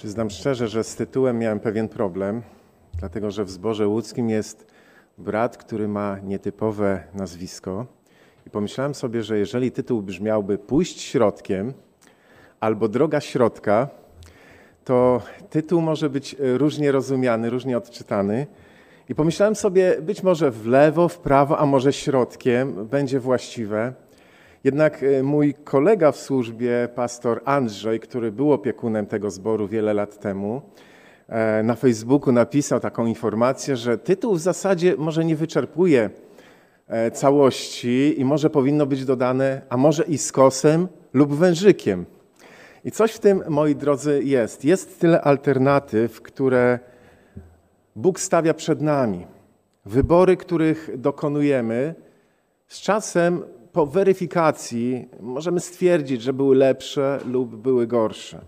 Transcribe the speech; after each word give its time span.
Przyznam 0.00 0.30
szczerze, 0.30 0.68
że 0.68 0.84
z 0.84 0.96
tytułem 0.96 1.38
miałem 1.38 1.60
pewien 1.60 1.88
problem, 1.88 2.42
dlatego 2.98 3.30
że 3.30 3.44
w 3.44 3.50
zborze 3.50 3.88
łódzkim 3.88 4.30
jest 4.30 4.66
brat, 5.18 5.56
który 5.56 5.88
ma 5.88 6.18
nietypowe 6.18 7.04
nazwisko. 7.14 7.86
I 8.46 8.50
pomyślałem 8.50 8.94
sobie, 8.94 9.22
że 9.22 9.38
jeżeli 9.38 9.72
tytuł 9.72 10.02
brzmiałby 10.02 10.58
Pójść 10.58 11.00
środkiem 11.00 11.72
albo 12.60 12.88
Droga 12.88 13.20
środka, 13.20 13.88
to 14.84 15.22
tytuł 15.50 15.80
może 15.80 16.10
być 16.10 16.36
różnie 16.38 16.92
rozumiany, 16.92 17.50
różnie 17.50 17.78
odczytany. 17.78 18.46
I 19.08 19.14
pomyślałem 19.14 19.54
sobie, 19.54 19.96
być 20.02 20.22
może 20.22 20.50
w 20.50 20.66
lewo, 20.66 21.08
w 21.08 21.18
prawo, 21.18 21.58
a 21.58 21.66
może 21.66 21.92
środkiem 21.92 22.86
będzie 22.86 23.20
właściwe. 23.20 23.92
Jednak 24.64 25.02
e, 25.02 25.22
mój 25.22 25.54
kolega 25.54 26.12
w 26.12 26.16
służbie, 26.16 26.88
pastor 26.94 27.40
Andrzej, 27.44 28.00
który 28.00 28.32
był 28.32 28.52
opiekunem 28.52 29.06
tego 29.06 29.30
zboru 29.30 29.68
wiele 29.68 29.94
lat 29.94 30.18
temu, 30.18 30.62
e, 31.28 31.62
na 31.62 31.74
Facebooku 31.74 32.32
napisał 32.32 32.80
taką 32.80 33.06
informację, 33.06 33.76
że 33.76 33.98
tytuł 33.98 34.34
w 34.34 34.40
zasadzie 34.40 34.94
może 34.98 35.24
nie 35.24 35.36
wyczerpuje 35.36 36.10
e, 36.88 37.10
całości 37.10 38.20
i 38.20 38.24
może 38.24 38.50
powinno 38.50 38.86
być 38.86 39.04
dodane, 39.04 39.62
a 39.68 39.76
może 39.76 40.04
i 40.04 40.18
skosem 40.18 40.88
lub 41.12 41.34
wężykiem. 41.34 42.04
I 42.84 42.90
coś 42.90 43.12
w 43.12 43.18
tym, 43.18 43.42
moi 43.48 43.74
drodzy, 43.74 44.20
jest. 44.24 44.64
Jest 44.64 45.00
tyle 45.00 45.20
alternatyw, 45.20 46.22
które 46.22 46.78
Bóg 47.96 48.20
stawia 48.20 48.54
przed 48.54 48.80
nami. 48.80 49.26
Wybory, 49.84 50.36
których 50.36 50.90
dokonujemy, 50.96 51.94
z 52.68 52.80
czasem 52.80 53.42
po 53.72 53.86
weryfikacji 53.86 55.08
możemy 55.20 55.60
stwierdzić, 55.60 56.22
że 56.22 56.32
były 56.32 56.56
lepsze 56.56 57.20
lub 57.26 57.56
były 57.56 57.86
gorsze. 57.86 58.40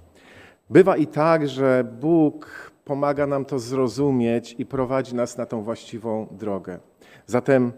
Bywa 0.71 0.97
i 0.97 1.07
tak, 1.07 1.49
że 1.49 1.85
Bóg 2.01 2.73
pomaga 2.85 3.27
nam 3.27 3.45
to 3.45 3.59
zrozumieć 3.59 4.55
i 4.59 4.67
prowadzi 4.67 5.15
nas 5.15 5.37
na 5.37 5.47
tą 5.47 5.63
właściwą 5.63 6.27
drogę. 6.31 6.79
Zatem 7.27 7.73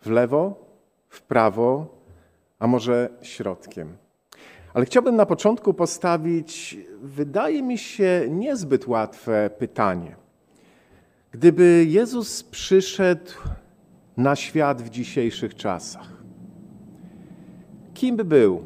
w 0.00 0.10
lewo, 0.10 0.54
w 1.08 1.22
prawo, 1.22 1.86
a 2.58 2.66
może 2.66 3.08
środkiem. 3.22 3.96
Ale 4.74 4.84
chciałbym 4.84 5.16
na 5.16 5.26
początku 5.26 5.74
postawić, 5.74 6.78
wydaje 7.02 7.62
mi 7.62 7.78
się, 7.78 8.26
niezbyt 8.30 8.88
łatwe 8.88 9.50
pytanie. 9.58 10.16
Gdyby 11.32 11.84
Jezus 11.88 12.42
przyszedł 12.42 13.30
na 14.16 14.36
świat 14.36 14.82
w 14.82 14.90
dzisiejszych 14.90 15.54
czasach, 15.54 16.21
kim 18.02 18.16
by 18.16 18.24
był? 18.24 18.62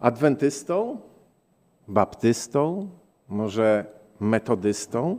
Adwentystą? 0.00 1.00
Baptystą? 1.88 2.88
Może 3.28 3.84
metodystą? 4.20 5.18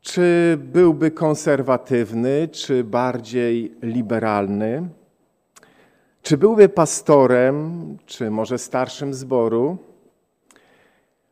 Czy 0.00 0.58
byłby 0.72 1.10
konserwatywny, 1.10 2.48
czy 2.48 2.84
bardziej 2.84 3.74
liberalny? 3.82 4.88
Czy 6.22 6.36
byłby 6.36 6.68
pastorem, 6.68 7.96
czy 8.06 8.30
może 8.30 8.58
starszym 8.58 9.14
zboru? 9.14 9.76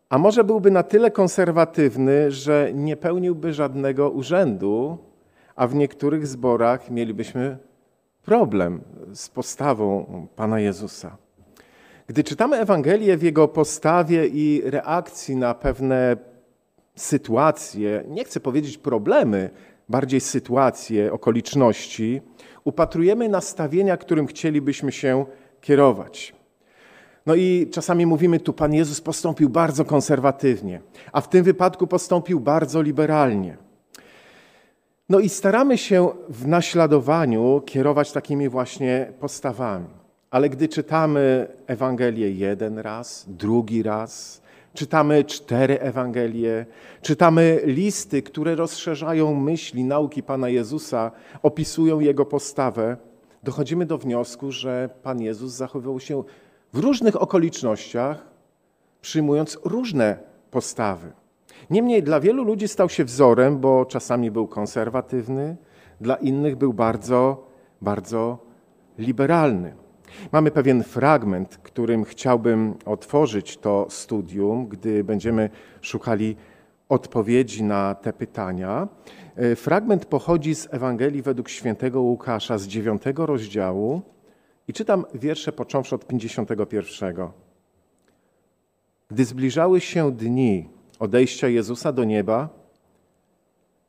A 0.09 0.19
może 0.19 0.45
byłby 0.45 0.71
na 0.71 0.83
tyle 0.83 1.11
konserwatywny, 1.11 2.31
że 2.31 2.71
nie 2.75 2.97
pełniłby 2.97 3.53
żadnego 3.53 4.11
urzędu, 4.11 4.99
a 5.57 5.67
w 5.67 5.75
niektórych 5.75 6.27
zborach 6.27 6.91
mielibyśmy 6.91 7.59
problem 8.27 8.81
z 9.15 9.29
postawą 9.29 10.07
Pana 10.37 10.61
Jezusa. 10.61 11.17
Gdy 12.07 12.25
czytamy 12.25 12.57
Ewangelię 12.57 13.17
w 13.17 13.23
jego 13.23 13.49
postawie 13.49 14.27
i 14.27 14.63
reakcji 14.65 15.37
na 15.37 15.55
pewne 15.55 16.17
sytuacje, 16.97 18.05
nie 18.09 18.25
chcę 18.25 18.41
powiedzieć 18.41 18.79
problemy, 18.79 19.51
bardziej 19.89 20.21
sytuacje, 20.21 21.13
okoliczności, 21.13 22.21
upatrujemy 22.65 23.29
nastawienia, 23.29 23.97
którym 23.97 24.27
chcielibyśmy 24.27 24.93
się 24.93 25.27
kierować. 25.61 26.35
No 27.27 27.35
i 27.35 27.69
czasami 27.73 28.07
mówimy 28.07 28.41
tu, 28.41 28.53
Pan 28.53 28.75
Jezus 28.75 29.01
postąpił 29.01 29.49
bardzo 29.49 29.85
konserwatywnie, 29.85 30.81
a 31.13 31.21
w 31.21 31.29
tym 31.29 31.45
wypadku 31.45 31.87
postąpił 31.87 32.41
bardzo 32.41 32.83
liberalnie. 32.83 33.66
No 35.09 35.21
i 35.21 35.29
staramy 35.29 35.79
się 35.79 36.09
w 36.29 36.47
naśladowaniu 36.47 37.63
kierować 37.67 38.13
takimi 38.13 38.49
właśnie 38.49 39.13
postawami. 39.21 39.89
Ale 40.31 40.49
gdy 40.49 40.69
czytamy 40.69 41.49
Ewangelię 41.67 42.31
jeden 42.31 42.79
raz, 42.79 43.25
drugi 43.29 43.83
raz, 43.83 44.43
czytamy 44.75 45.25
cztery 45.25 45.81
Ewangelie, 45.81 46.67
czytamy 47.03 47.61
listy, 47.65 48.23
które 48.23 48.55
rozszerzają 48.55 49.35
myśli, 49.35 49.85
nauki 49.85 50.23
Pana 50.23 50.49
Jezusa, 50.49 51.11
opisują 51.43 52.01
Jego 52.01 52.25
postawę, 52.25 52.97
dochodzimy 53.43 53.87
do 53.87 53.99
wniosku, 53.99 54.53
że 54.53 54.89
Pan 55.03 55.21
Jezus 55.21 55.53
zachowywał 55.53 56.01
się 56.01 56.25
w 56.73 56.79
różnych 56.79 57.23
okolicznościach, 57.23 58.27
przyjmując 59.01 59.59
różne 59.65 60.19
postawy. 60.51 61.13
Niemniej 61.71 62.03
dla 62.03 62.21
wielu 62.21 62.45
ludzi 62.45 62.69
stał 62.69 62.89
się 62.89 63.05
wzorem, 63.05 63.59
bo 63.59 63.85
czasami 63.85 64.31
był 64.31 64.47
konserwatywny, 64.49 65.57
dla 66.01 66.17
innych 66.17 66.57
był 66.57 66.73
bardzo, 66.73 67.47
bardzo 67.81 68.39
liberalny. 68.99 69.75
Mamy 70.33 70.51
pewien 70.51 70.83
fragment, 70.83 71.57
którym 71.57 72.05
chciałbym 72.05 72.75
otworzyć 72.85 73.57
to 73.57 73.87
studium, 73.89 74.67
gdy 74.67 75.05
będziemy 75.05 75.51
szukali 75.81 76.37
odpowiedzi 76.89 77.63
na 77.63 77.95
te 77.95 78.13
pytania. 78.13 78.89
E, 79.37 79.57
fragment 79.57 80.07
pochodzi 80.07 80.55
z 80.55 80.75
Ewangelii 80.75 81.23
według 81.23 81.49
świętego 81.49 82.01
Łukasza 82.01 82.59
z 82.59 82.67
dziewiątego 82.67 83.27
rozdziału 83.27 84.03
i 84.69 84.73
czytam 84.73 85.05
wiersze 85.15 85.53
począwszy 85.53 85.95
od 85.95 86.07
51. 86.07 87.29
Gdy 89.09 89.25
zbliżały 89.25 89.81
się 89.81 90.13
dni 90.13 90.69
odejścia 90.99 91.49
Jezusa 91.49 91.93
do 91.93 92.05
nieba, 92.05 92.49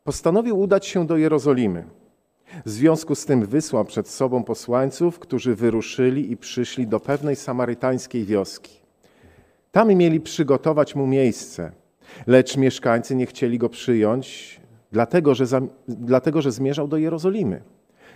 postanowił 0.03 0.59
udać 0.59 0.85
się 0.85 1.07
do 1.07 1.17
Jerozolimy. 1.17 1.83
W 2.65 2.69
związku 2.69 3.15
z 3.15 3.25
tym 3.25 3.45
wysłał 3.45 3.85
przed 3.85 4.07
sobą 4.07 4.43
posłańców, 4.43 5.19
którzy 5.19 5.55
wyruszyli 5.55 6.31
i 6.31 6.37
przyszli 6.37 6.87
do 6.87 6.99
pewnej 6.99 7.35
samarytańskiej 7.35 8.25
wioski. 8.25 8.77
Tam 9.71 9.95
mieli 9.95 10.19
przygotować 10.19 10.95
mu 10.95 11.07
miejsce, 11.07 11.71
lecz 12.27 12.57
mieszkańcy 12.57 13.15
nie 13.15 13.25
chcieli 13.25 13.57
go 13.57 13.69
przyjąć, 13.69 14.59
dlatego 14.91 15.35
że, 15.35 15.45
za, 15.45 15.61
dlatego, 15.87 16.41
że 16.41 16.51
zmierzał 16.51 16.87
do 16.87 16.97
Jerozolimy. 16.97 17.61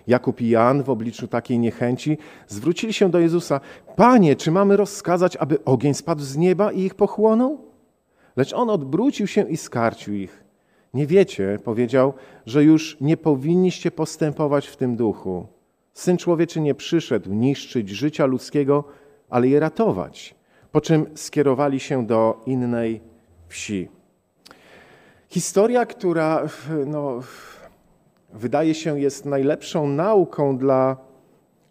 Jakub 0.07 0.41
i 0.41 0.50
Jan 0.50 0.84
w 0.84 0.90
obliczu 0.90 1.28
takiej 1.28 1.59
niechęci 1.59 2.18
zwrócili 2.47 2.94
się 2.94 3.09
do 3.09 3.19
Jezusa: 3.19 3.59
Panie, 3.96 4.35
czy 4.35 4.51
mamy 4.51 4.78
rozkazać, 4.78 5.38
aby 5.38 5.63
ogień 5.63 5.94
spadł 5.94 6.22
z 6.22 6.38
nieba 6.38 6.72
i 6.72 6.81
ich 6.81 6.96
pochłonął? 6.96 7.71
Lecz 8.36 8.53
on 8.53 8.69
odwrócił 8.69 9.28
się 9.28 9.50
i 9.50 9.58
skarcił 9.58 10.14
ich. 10.14 10.44
Nie 10.94 11.08
wiecie, 11.08 11.59
powiedział, 11.64 12.14
że 12.46 12.64
już 12.64 12.97
nie 13.02 13.18
powinniście 13.18 13.92
postępować 13.92 14.68
w 14.68 14.78
tym 14.78 14.96
duchu. 14.96 15.47
Syn 15.94 16.18
człowieczy 16.18 16.62
nie 16.62 16.75
przyszedł 16.75 17.34
niszczyć 17.34 17.90
życia 17.90 18.25
ludzkiego, 18.25 18.84
ale 19.30 19.47
je 19.47 19.59
ratować. 19.59 20.36
Po 20.72 20.81
czym 20.81 21.06
skierowali 21.16 21.80
się 21.80 22.06
do 22.06 22.42
innej 22.46 23.02
wsi. 23.47 23.90
Historia, 25.30 25.86
która 25.86 26.48
no, 26.86 27.19
wydaje 28.34 28.74
się 28.74 29.00
jest 29.00 29.25
najlepszą 29.25 29.88
nauką 29.88 30.58
dla 30.58 30.98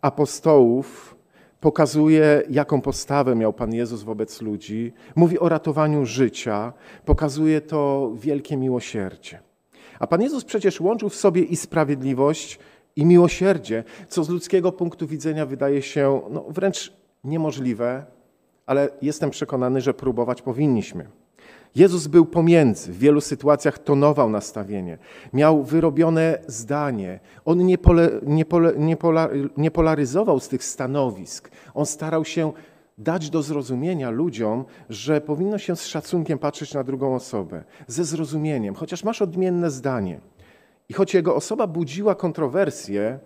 apostołów, 0.02 1.14
pokazuje, 1.60 2.42
jaką 2.50 2.80
postawę 2.80 3.34
miał 3.34 3.52
Pan 3.52 3.74
Jezus 3.74 4.02
wobec 4.02 4.42
ludzi, 4.42 4.92
mówi 5.16 5.38
o 5.38 5.48
ratowaniu 5.48 6.06
życia, 6.06 6.72
pokazuje 7.04 7.60
to 7.60 8.12
wielkie 8.14 8.56
miłosierdzie. 8.56 9.40
A 9.98 10.06
Pan 10.06 10.22
Jezus 10.22 10.44
przecież 10.44 10.80
łączył 10.80 11.08
w 11.08 11.14
sobie 11.14 11.42
i 11.42 11.56
sprawiedliwość, 11.56 12.58
i 12.96 13.06
miłosierdzie, 13.06 13.84
co 14.08 14.24
z 14.24 14.28
ludzkiego 14.28 14.72
punktu 14.72 15.06
widzenia 15.06 15.46
wydaje 15.46 15.82
się 15.82 16.20
no, 16.30 16.44
wręcz 16.48 16.92
niemożliwe, 17.24 18.04
ale 18.66 18.88
jestem 19.02 19.30
przekonany, 19.30 19.80
że 19.80 19.94
próbować 19.94 20.42
powinniśmy. 20.42 21.06
Jezus 21.74 22.06
był 22.06 22.26
pomiędzy, 22.26 22.92
w 22.92 22.98
wielu 22.98 23.20
sytuacjach 23.20 23.78
tonował 23.78 24.30
nastawienie, 24.30 24.98
miał 25.32 25.64
wyrobione 25.64 26.38
zdanie. 26.46 27.20
On 27.44 27.58
nie, 27.58 27.78
pole, 27.78 28.10
nie, 28.22 28.44
pole, 28.44 28.72
nie, 28.76 28.96
pola, 28.96 29.28
nie 29.56 29.70
polaryzował 29.70 30.40
z 30.40 30.48
tych 30.48 30.64
stanowisk. 30.64 31.50
On 31.74 31.86
starał 31.86 32.24
się 32.24 32.52
dać 32.98 33.30
do 33.30 33.42
zrozumienia 33.42 34.10
ludziom, 34.10 34.64
że 34.88 35.20
powinno 35.20 35.58
się 35.58 35.76
z 35.76 35.86
szacunkiem 35.86 36.38
patrzeć 36.38 36.74
na 36.74 36.84
drugą 36.84 37.14
osobę, 37.14 37.64
ze 37.86 38.04
zrozumieniem, 38.04 38.74
chociaż 38.74 39.04
masz 39.04 39.22
odmienne 39.22 39.70
zdanie. 39.70 40.20
I 40.88 40.92
choć 40.92 41.14
jego 41.14 41.34
osoba 41.34 41.66
budziła 41.66 42.14
kontrowersje, 42.14 43.18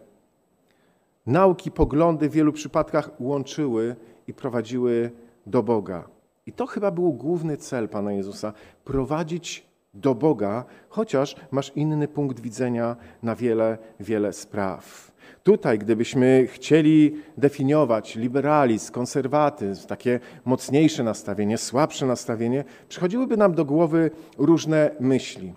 nauki, 1.27 1.71
poglądy 1.71 2.29
w 2.29 2.33
wielu 2.33 2.53
przypadkach 2.53 3.11
łączyły 3.21 3.97
i 4.29 4.35
prowadziły 4.35 5.11
do 5.47 5.63
Boga. 5.63 6.14
I 6.47 6.53
to 6.53 6.67
chyba 6.67 6.91
był 6.91 7.13
główny 7.13 7.57
cel 7.57 7.89
Pana 7.89 8.13
Jezusa 8.13 8.53
prowadzić 8.85 9.67
do 9.95 10.15
Boga, 10.15 10.65
chociaż 10.89 11.37
masz 11.51 11.73
inny 11.77 12.09
punkt 12.09 12.41
widzenia 12.41 12.97
na 13.23 13.37
wiele, 13.37 13.79
wiele 14.01 14.33
spraw. 14.33 15.13
Tutaj, 15.43 15.79
gdybyśmy 15.79 16.47
chcieli 16.47 17.17
definiować 17.39 18.17
liberalizm, 18.17 18.93
konserwatyzm, 18.93 19.89
takie 19.89 20.21
mocniejsze 20.45 21.03
nastawienie, 21.03 21.59
słabsze 21.59 22.07
nastawienie, 22.07 22.65
przychodziłyby 22.89 23.37
nam 23.37 23.55
do 23.55 23.65
głowy 23.65 24.11
różne 24.39 24.91
myśli. 25.01 25.55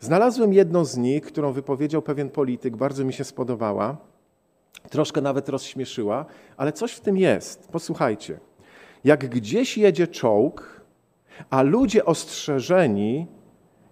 Znalazłem 0.00 0.52
jedną 0.52 0.84
z 0.84 0.96
nich, 0.96 1.22
którą 1.22 1.52
wypowiedział 1.52 2.02
pewien 2.02 2.30
polityk, 2.30 2.76
bardzo 2.76 3.04
mi 3.04 3.12
się 3.12 3.24
spodobała, 3.24 3.96
troszkę 4.90 5.20
nawet 5.20 5.48
rozśmieszyła, 5.48 6.26
ale 6.56 6.72
coś 6.72 6.92
w 6.92 7.00
tym 7.00 7.16
jest. 7.16 7.68
Posłuchajcie. 7.68 8.49
Jak 9.04 9.28
gdzieś 9.28 9.78
jedzie 9.78 10.06
czołg, 10.06 10.80
a 11.50 11.62
ludzie 11.62 12.04
ostrzeżeni 12.04 13.26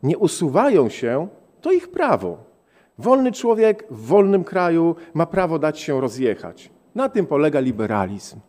nie 0.03 0.19
usuwają 0.19 0.89
się, 0.89 1.29
to 1.61 1.73
ich 1.73 1.91
prawo. 1.91 2.45
Wolny 2.99 3.33
człowiek 3.33 3.85
w 3.91 4.07
wolnym 4.07 4.45
kraju 4.45 4.97
ma 5.15 5.27
prawo 5.27 5.59
dać 5.59 5.81
się 5.81 6.01
rozjechać. 6.01 6.71
Na 6.95 7.09
tym 7.09 7.27
polega 7.27 7.61
liberalizm. 7.61 8.41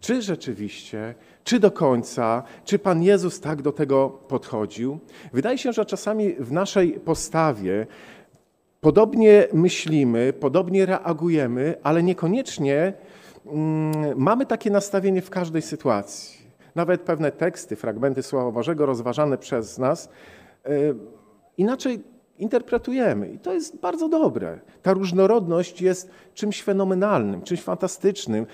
Czy 0.00 0.22
rzeczywiście, 0.22 1.14
czy 1.44 1.60
do 1.60 1.70
końca, 1.70 2.42
czy 2.64 2.78
Pan 2.78 3.02
Jezus 3.02 3.40
tak 3.40 3.62
do 3.62 3.72
tego 3.72 4.08
podchodził? 4.08 4.98
Wydaje 5.32 5.58
się, 5.58 5.72
że 5.72 5.84
czasami 5.84 6.32
w 6.32 6.52
naszej 6.52 6.92
postawie 6.92 7.86
podobnie 8.80 9.46
myślimy, 9.52 10.32
podobnie 10.32 10.86
reagujemy, 10.86 11.74
ale 11.82 12.02
niekoniecznie 12.02 12.92
mamy 14.16 14.46
takie 14.46 14.70
nastawienie 14.70 15.22
w 15.22 15.30
każdej 15.30 15.62
sytuacji. 15.62 16.40
Nawet 16.74 17.00
pewne 17.00 17.32
teksty, 17.32 17.76
fragmenty 17.76 18.22
Słowa 18.22 18.50
Bożego 18.50 18.86
rozważane 18.86 19.38
przez 19.38 19.78
nas 19.78 20.08
y, 20.68 20.94
inaczej 21.58 22.04
interpretujemy. 22.38 23.28
I 23.28 23.38
to 23.38 23.52
jest 23.52 23.80
bardzo 23.80 24.08
dobre. 24.08 24.58
Ta 24.82 24.92
różnorodność 24.92 25.82
jest 25.82 26.10
czymś 26.34 26.62
fenomenalnym, 26.62 27.42
czymś 27.42 27.62
fantastycznym. 27.62 28.46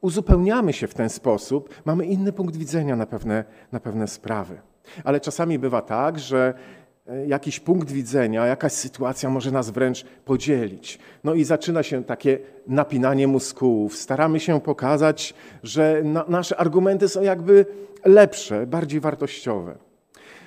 Uzupełniamy 0.00 0.72
się 0.72 0.86
w 0.86 0.94
ten 0.94 1.10
sposób, 1.10 1.74
mamy 1.84 2.06
inny 2.06 2.32
punkt 2.32 2.56
widzenia 2.56 2.96
na 2.96 3.06
pewne, 3.06 3.44
na 3.72 3.80
pewne 3.80 4.08
sprawy. 4.08 4.60
Ale 5.04 5.20
czasami 5.20 5.58
bywa 5.58 5.82
tak, 5.82 6.18
że 6.18 6.54
e, 6.54 6.87
jakiś 7.26 7.60
punkt 7.60 7.90
widzenia, 7.90 8.46
jakaś 8.46 8.72
sytuacja 8.72 9.30
może 9.30 9.50
nas 9.50 9.70
wręcz 9.70 10.04
podzielić. 10.24 10.98
No 11.24 11.34
i 11.34 11.44
zaczyna 11.44 11.82
się 11.82 12.04
takie 12.04 12.38
napinanie 12.66 13.28
muskułów. 13.28 13.96
Staramy 13.96 14.40
się 14.40 14.60
pokazać, 14.60 15.34
że 15.62 16.02
na, 16.04 16.24
nasze 16.28 16.56
argumenty 16.56 17.08
są 17.08 17.22
jakby 17.22 17.66
lepsze, 18.04 18.66
bardziej 18.66 19.00
wartościowe. 19.00 19.74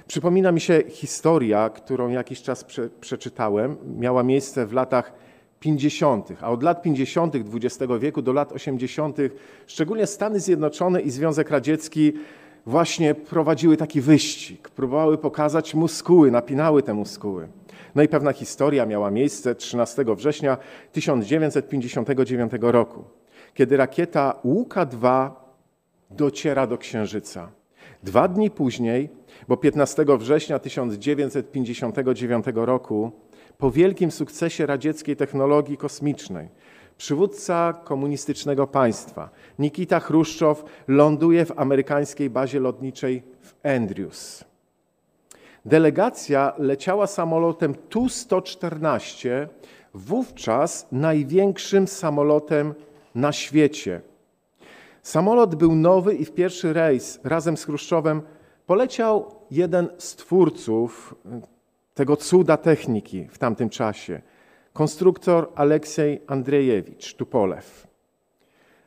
Przypomina 0.08 0.52
mi 0.52 0.62
się 0.62 0.84
historia, 0.90 1.70
którą 1.70 2.10
jakiś 2.10 2.42
czas 2.42 2.64
prze, 2.64 2.90
przeczytałem. 2.90 3.78
Miała 3.98 4.24
miejsce 4.24 4.66
w 4.66 4.74
latach 4.74 5.14
50., 5.60 6.30
a 6.42 6.52
od 6.52 6.64
lat 6.64 6.82
50. 6.82 7.36
XX 7.36 7.92
wieku 8.00 8.22
do 8.22 8.34
lat 8.34 8.52
80., 8.52 9.18
szczególnie 9.68 10.08
Stany 10.08 10.40
Zjednoczone 10.40 11.02
i 11.02 11.12
Związek 11.12 11.50
Radziecki 11.50 12.14
właśnie 12.66 13.16
prowadziły 13.16 13.78
taki 13.78 14.02
wyścig. 14.02 14.70
Próbowały 14.70 15.18
pokazać 15.18 15.76
muskuły, 15.76 16.32
napinały 16.32 16.84
te 16.84 16.94
muskuły. 16.94 17.48
No 17.96 18.04
i 18.04 18.08
pewna 18.08 18.34
historia 18.34 18.86
miała 18.86 19.12
miejsce 19.12 19.56
13 19.56 20.06
września 20.16 20.58
1959 20.92 22.52
roku, 22.62 23.04
kiedy 23.54 23.78
rakieta 23.78 24.40
Łuka-2 24.44 25.32
dociera 26.10 26.68
do 26.68 26.78
Księżyca. 26.78 27.52
Dwa 28.04 28.28
dni 28.28 28.52
później, 28.52 29.10
bo 29.48 29.58
15 29.58 30.06
września 30.18 30.60
1959 30.60 32.46
roku, 32.56 33.12
po 33.58 33.72
wielkim 33.72 34.12
sukcesie 34.12 34.66
radzieckiej 34.66 35.16
technologii 35.16 35.78
kosmicznej, 35.78 36.50
przywódca 37.02 37.74
komunistycznego 37.84 38.68
państwa 38.68 39.30
Nikita 39.60 40.00
Chruszczow 40.00 40.64
ląduje 40.88 41.46
w 41.46 41.60
amerykańskiej 41.60 42.30
bazie 42.30 42.60
lotniczej 42.60 43.24
w 43.42 43.66
Andrews. 43.66 44.44
Delegacja 45.66 46.54
leciała 46.58 47.08
samolotem 47.08 47.76
Tu-114, 47.90 49.48
wówczas 49.94 50.88
największym 50.92 51.88
samolotem 51.88 52.74
na 53.16 53.32
świecie. 53.32 54.02
Samolot 55.04 55.56
był 55.56 55.76
nowy 55.76 56.16
i 56.16 56.26
w 56.26 56.32
pierwszy 56.32 56.74
rejs 56.74 57.20
razem 57.24 57.58
z 57.58 57.66
Chruszczowem 57.66 58.22
poleciał 58.66 59.36
jeden 59.52 59.90
z 59.98 60.16
twórców 60.16 61.16
tego 61.94 62.18
cuda 62.18 62.58
techniki 62.58 63.28
w 63.32 63.38
tamtym 63.38 63.70
czasie, 63.70 64.22
konstruktor 64.74 65.50
Aleksiej 65.56 66.22
Andrzejewicz 66.28 67.16
Tupolew. 67.16 67.88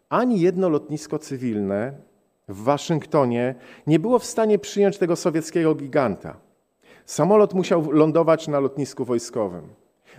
Ani 0.09 0.41
jedno 0.41 0.69
lotnisko 0.69 1.19
cywilne 1.19 1.93
w 2.49 2.63
Waszyngtonie 2.63 3.55
nie 3.87 3.99
było 3.99 4.19
w 4.19 4.25
stanie 4.25 4.59
przyjąć 4.59 4.99
tego 4.99 5.17
sowieckiego 5.17 5.75
giganta. 5.75 6.37
Samolot 7.07 7.55
musiał 7.55 7.91
lądować 7.91 8.49
na 8.49 8.61
lotnisku 8.61 9.05
wojskowym. 9.05 9.69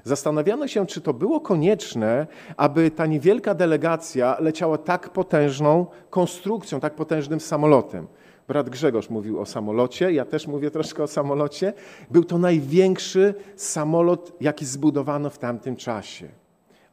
Zastanawiano 0.04 0.68
się, 0.68 0.86
czy 0.86 1.02
to 1.02 1.14
było 1.14 1.40
konieczne, 1.40 2.28
aby 2.58 2.92
ta 2.92 3.06
niewielka 3.06 3.54
delegacja 3.54 4.38
leciała 4.40 4.78
tak 4.78 5.10
potężną 5.10 5.86
konstrukcją, 6.10 6.80
tak 6.80 6.96
potężnym 6.96 7.40
samolotem. 7.40 8.08
Brat 8.48 8.70
Grzegorz 8.70 9.10
mówił 9.10 9.40
o 9.40 9.46
samolocie, 9.46 10.14
ja 10.14 10.26
też 10.26 10.48
mówię 10.48 10.72
troszkę 10.72 11.04
o 11.04 11.08
samolocie. 11.08 11.74
Był 12.12 12.24
to 12.24 12.38
największy 12.38 13.34
samolot, 13.56 14.32
jaki 14.42 14.66
zbudowano 14.66 15.30
w 15.30 15.38
tamtym 15.38 15.76
czasie. 15.76 16.28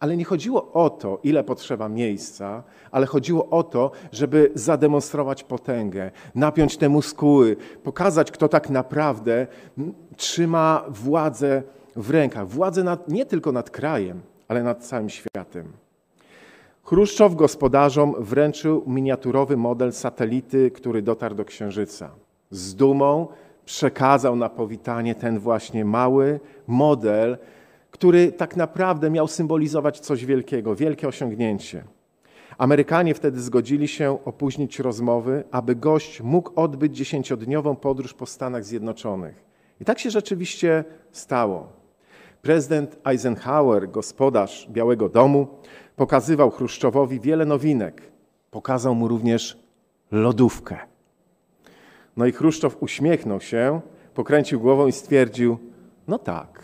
Ale 0.01 0.17
nie 0.17 0.25
chodziło 0.25 0.73
o 0.73 0.91
to, 0.91 1.19
ile 1.23 1.45
potrzeba 1.45 1.89
miejsca, 1.89 2.63
ale 2.91 3.07
chodziło 3.07 3.51
o 3.51 3.63
to, 3.63 3.91
żeby 4.13 4.51
zademonstrować 4.55 5.45
potęgę, 5.45 6.11
napiąć 6.35 6.77
te 6.77 6.89
muskuły, 6.89 7.57
pokazać, 7.83 8.31
kto 8.31 8.49
tak 8.49 8.71
naprawdę 8.71 9.47
trzyma 10.17 10.85
władzę 10.89 11.63
w 11.97 12.11
rękach. 12.11 12.49
Władzę 12.49 12.85
nad, 12.85 13.09
nie 13.09 13.27
tylko 13.27 13.53
nad 13.53 13.71
krajem, 13.71 14.21
ale 14.49 14.63
nad 14.63 14.85
całym 14.85 15.11
światem. 15.11 15.82
Chruszczow 16.85 17.35
gospodarzom 17.35 18.15
wręczył 18.19 18.83
miniaturowy 18.87 19.57
model 19.57 19.93
satelity, 19.93 20.71
który 20.71 21.03
dotarł 21.03 21.35
do 21.35 21.45
Księżyca. 21.45 22.11
Z 22.51 22.75
dumą 22.75 23.29
przekazał 23.65 24.37
na 24.37 24.49
powitanie 24.49 25.15
ten 25.15 25.39
właśnie 25.39 25.85
mały 25.85 26.41
model, 26.67 27.39
który 27.91 28.33
tak 28.33 28.57
naprawdę 28.57 29.11
miał 29.11 29.29
symbolizować 29.29 30.01
coś 30.01 30.25
wielkiego, 30.25 30.75
wielkie 30.75 31.09
osiągnięcie. 31.09 31.85
Amerykanie 32.59 33.15
wtedy 33.15 33.41
zgodzili 33.41 33.89
się 33.89 34.19
opóźnić 34.25 34.79
rozmowy, 34.79 35.45
aby 35.51 35.75
gość 35.77 36.21
mógł 36.21 36.61
odbyć 36.61 36.97
dziesięciodniową 36.97 37.77
podróż 37.77 38.15
po 38.15 38.27
Stanach 38.27 38.65
Zjednoczonych. 38.65 39.45
I 39.81 39.85
tak 39.85 39.99
się 39.99 40.11
rzeczywiście 40.11 40.85
stało. 41.13 41.83
Prezydent 42.43 42.99
Eisenhower, 43.05 43.91
gospodarz 43.91 44.69
Białego 44.71 45.09
Domu, 45.09 45.47
pokazywał 46.03 46.51
Chruszczowowi 46.51 47.21
wiele 47.21 47.45
nowinek. 47.45 48.03
Pokazał 48.51 48.95
mu 48.95 49.09
również 49.09 49.59
lodówkę. 50.13 50.79
No 52.17 52.27
i 52.27 52.33
Chruszczow 52.33 52.77
uśmiechnął 52.81 53.41
się, 53.41 53.81
pokręcił 54.15 54.61
głową 54.61 54.87
i 54.87 54.93
stwierdził: 54.93 55.59
No 56.09 56.19
tak, 56.19 56.63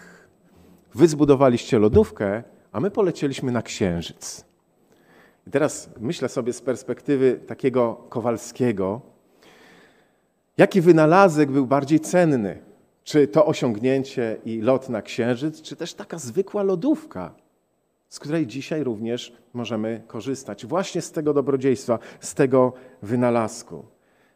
wy 0.94 1.08
zbudowaliście 1.08 1.78
lodówkę, 1.78 2.42
a 2.72 2.80
my 2.80 2.90
polecieliśmy 2.90 3.52
na 3.52 3.62
księżyc. 3.62 4.44
I 5.46 5.50
teraz 5.50 5.90
myślę 6.00 6.28
sobie 6.28 6.52
z 6.52 6.60
perspektywy 6.60 7.40
takiego 7.46 7.94
Kowalskiego, 8.08 9.00
jaki 10.56 10.80
wynalazek 10.80 11.50
był 11.50 11.66
bardziej 11.66 12.00
cenny? 12.00 12.58
Czy 13.04 13.28
to 13.28 13.46
osiągnięcie 13.46 14.36
i 14.44 14.60
lot 14.60 14.88
na 14.88 15.02
księżyc, 15.02 15.62
czy 15.62 15.76
też 15.76 15.94
taka 15.94 16.18
zwykła 16.18 16.62
lodówka, 16.62 17.34
z 18.08 18.18
której 18.18 18.46
dzisiaj 18.46 18.84
również 18.84 19.32
możemy 19.52 20.02
korzystać. 20.06 20.66
Właśnie 20.66 21.02
z 21.02 21.12
tego 21.12 21.34
dobrodziejstwa, 21.34 21.98
z 22.20 22.34
tego 22.34 22.72
wynalazku. 23.02 23.84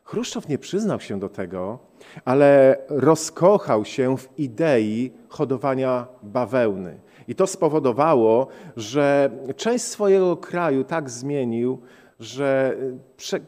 Chruszczow 0.05 0.49
nie 0.49 0.59
przyznał 0.59 1.01
się 1.01 1.21
do 1.21 1.29
tego, 1.29 1.79
ale 2.25 2.77
rozkochał 2.89 3.85
się 3.85 4.17
w 4.17 4.39
idei 4.39 5.13
hodowania 5.29 6.07
bawełny. 6.23 7.01
I 7.29 7.35
to 7.35 7.47
spowodowało, 7.47 8.47
że 8.77 9.31
część 9.57 9.85
swojego 9.85 10.37
kraju 10.37 10.85
tak 10.85 11.11
zmienił, 11.11 11.79
że 12.21 12.77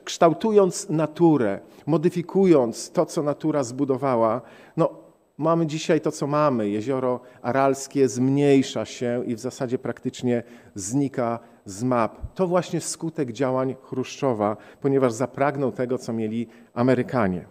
kształtując 0.05 0.89
naturę, 0.91 1.61
modyfikując 1.87 2.91
to, 2.91 3.07
co 3.07 3.23
natura 3.23 3.65
zbudowała, 3.65 4.41
no, 4.77 5.04
mamy 5.39 5.67
dzisiaj 5.67 6.01
to, 6.01 6.13
co 6.13 6.27
mamy. 6.27 6.69
Jezioro 6.69 7.21
Aralskie 7.43 8.09
zmniejsza 8.09 8.85
się 8.85 9.23
i 9.27 9.35
w 9.35 9.41
zasadzie 9.41 9.79
praktycznie 9.79 10.43
znika 10.75 11.39
z 11.65 11.83
map. 11.83 12.35
To 12.35 12.47
właśnie 12.47 12.81
skutek 12.81 13.33
działań 13.33 13.75
Chruszczowa, 13.83 14.57
ponieważ 14.81 15.13
zapragnął 15.13 15.73
tego, 15.73 15.99
co 15.99 16.13
mieli 16.13 16.47
Amerykanie. 16.75 17.45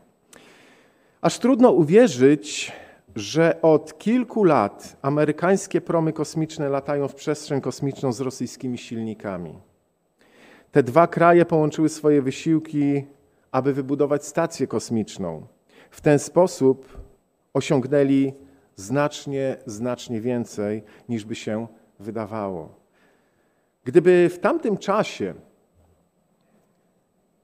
Aż 1.21 1.39
trudno 1.39 1.71
uwierzyć, 1.71 2.71
że 3.15 3.61
od 3.61 3.97
kilku 3.97 4.43
lat 4.43 4.97
amerykańskie 5.01 5.81
promy 5.81 6.13
kosmiczne 6.13 6.69
latają 6.69 7.07
w 7.07 7.15
przestrzeń 7.15 7.61
kosmiczną 7.61 8.11
z 8.11 8.21
rosyjskimi 8.21 8.77
silnikami. 8.77 9.53
Te 10.71 10.83
dwa 10.83 11.07
kraje 11.07 11.45
połączyły 11.45 11.89
swoje 11.89 12.21
wysiłki, 12.21 13.05
aby 13.51 13.73
wybudować 13.73 14.25
stację 14.25 14.67
kosmiczną. 14.67 15.47
W 15.91 16.01
ten 16.01 16.19
sposób 16.19 17.02
osiągnęli 17.53 18.33
znacznie, 18.75 19.57
znacznie 19.65 20.21
więcej, 20.21 20.83
niż 21.09 21.25
by 21.25 21.35
się 21.35 21.67
wydawało. 21.99 22.75
Gdyby 23.83 24.29
w 24.33 24.39
tamtym 24.39 24.77
czasie 24.77 25.33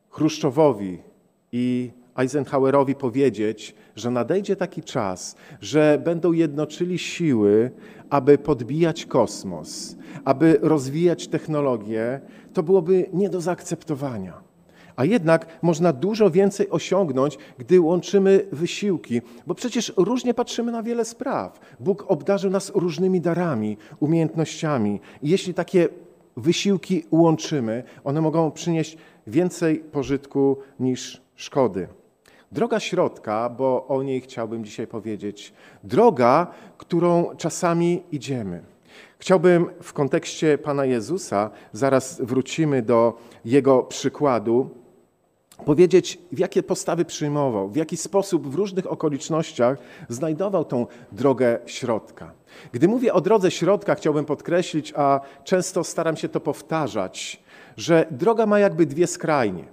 Chruszczowowi 0.09 1.01
i 1.51 1.91
Eisenhowerowi 2.15 2.95
powiedzieć, 2.95 3.75
że 3.95 4.11
nadejdzie 4.11 4.55
taki 4.55 4.83
czas, 4.83 5.35
że 5.61 6.01
będą 6.03 6.31
jednoczyli 6.31 6.99
siły, 6.99 7.71
aby 8.09 8.37
podbijać 8.37 9.05
kosmos, 9.05 9.95
aby 10.25 10.59
rozwijać 10.61 11.27
technologię, 11.27 12.21
to 12.53 12.63
byłoby 12.63 13.09
nie 13.13 13.29
do 13.29 13.41
zaakceptowania. 13.41 14.48
A 14.99 15.05
jednak 15.05 15.45
można 15.61 15.93
dużo 15.93 16.29
więcej 16.29 16.69
osiągnąć, 16.69 17.37
gdy 17.57 17.81
łączymy 17.81 18.45
wysiłki, 18.51 19.21
bo 19.47 19.55
przecież 19.55 19.93
różnie 19.97 20.33
patrzymy 20.33 20.71
na 20.71 20.83
wiele 20.83 21.05
spraw. 21.05 21.59
Bóg 21.79 22.05
obdarzył 22.07 22.51
nas 22.51 22.71
różnymi 22.75 23.21
darami, 23.21 23.77
umiejętnościami. 23.99 24.99
I 25.21 25.29
jeśli 25.29 25.53
takie 25.53 25.89
wysiłki 26.37 27.03
łączymy, 27.11 27.83
one 28.03 28.21
mogą 28.21 28.51
przynieść 28.51 28.97
więcej 29.27 29.77
pożytku 29.77 30.57
niż 30.79 31.21
szkody. 31.35 31.87
Droga 32.51 32.79
środka, 32.79 33.49
bo 33.49 33.87
o 33.87 34.03
niej 34.03 34.21
chciałbym 34.21 34.65
dzisiaj 34.65 34.87
powiedzieć. 34.87 35.53
Droga, 35.83 36.47
którą 36.77 37.35
czasami 37.37 38.03
idziemy. 38.11 38.61
Chciałbym 39.19 39.65
w 39.81 39.93
kontekście 39.93 40.57
Pana 40.57 40.85
Jezusa, 40.85 41.49
zaraz 41.73 42.21
wrócimy 42.21 42.81
do 42.81 43.17
Jego 43.45 43.83
przykładu, 43.83 44.69
powiedzieć, 45.65 46.19
w 46.31 46.39
jakie 46.39 46.63
postawy 46.63 47.05
przyjmował, 47.05 47.69
w 47.69 47.75
jaki 47.75 47.97
sposób 47.97 48.47
w 48.47 48.55
różnych 48.55 48.91
okolicznościach 48.91 49.77
znajdował 50.09 50.65
tą 50.65 50.87
drogę 51.11 51.59
środka. 51.65 52.31
Gdy 52.71 52.87
mówię 52.87 53.13
o 53.13 53.21
drodze 53.21 53.51
środka, 53.51 53.95
chciałbym 53.95 54.25
podkreślić, 54.25 54.93
a 54.95 55.21
często 55.43 55.83
staram 55.83 56.17
się 56.17 56.29
to 56.29 56.39
powtarzać, 56.39 57.43
że 57.77 58.05
droga 58.11 58.45
ma 58.45 58.59
jakby 58.59 58.85
dwie 58.85 59.07
skrajnie. 59.07 59.63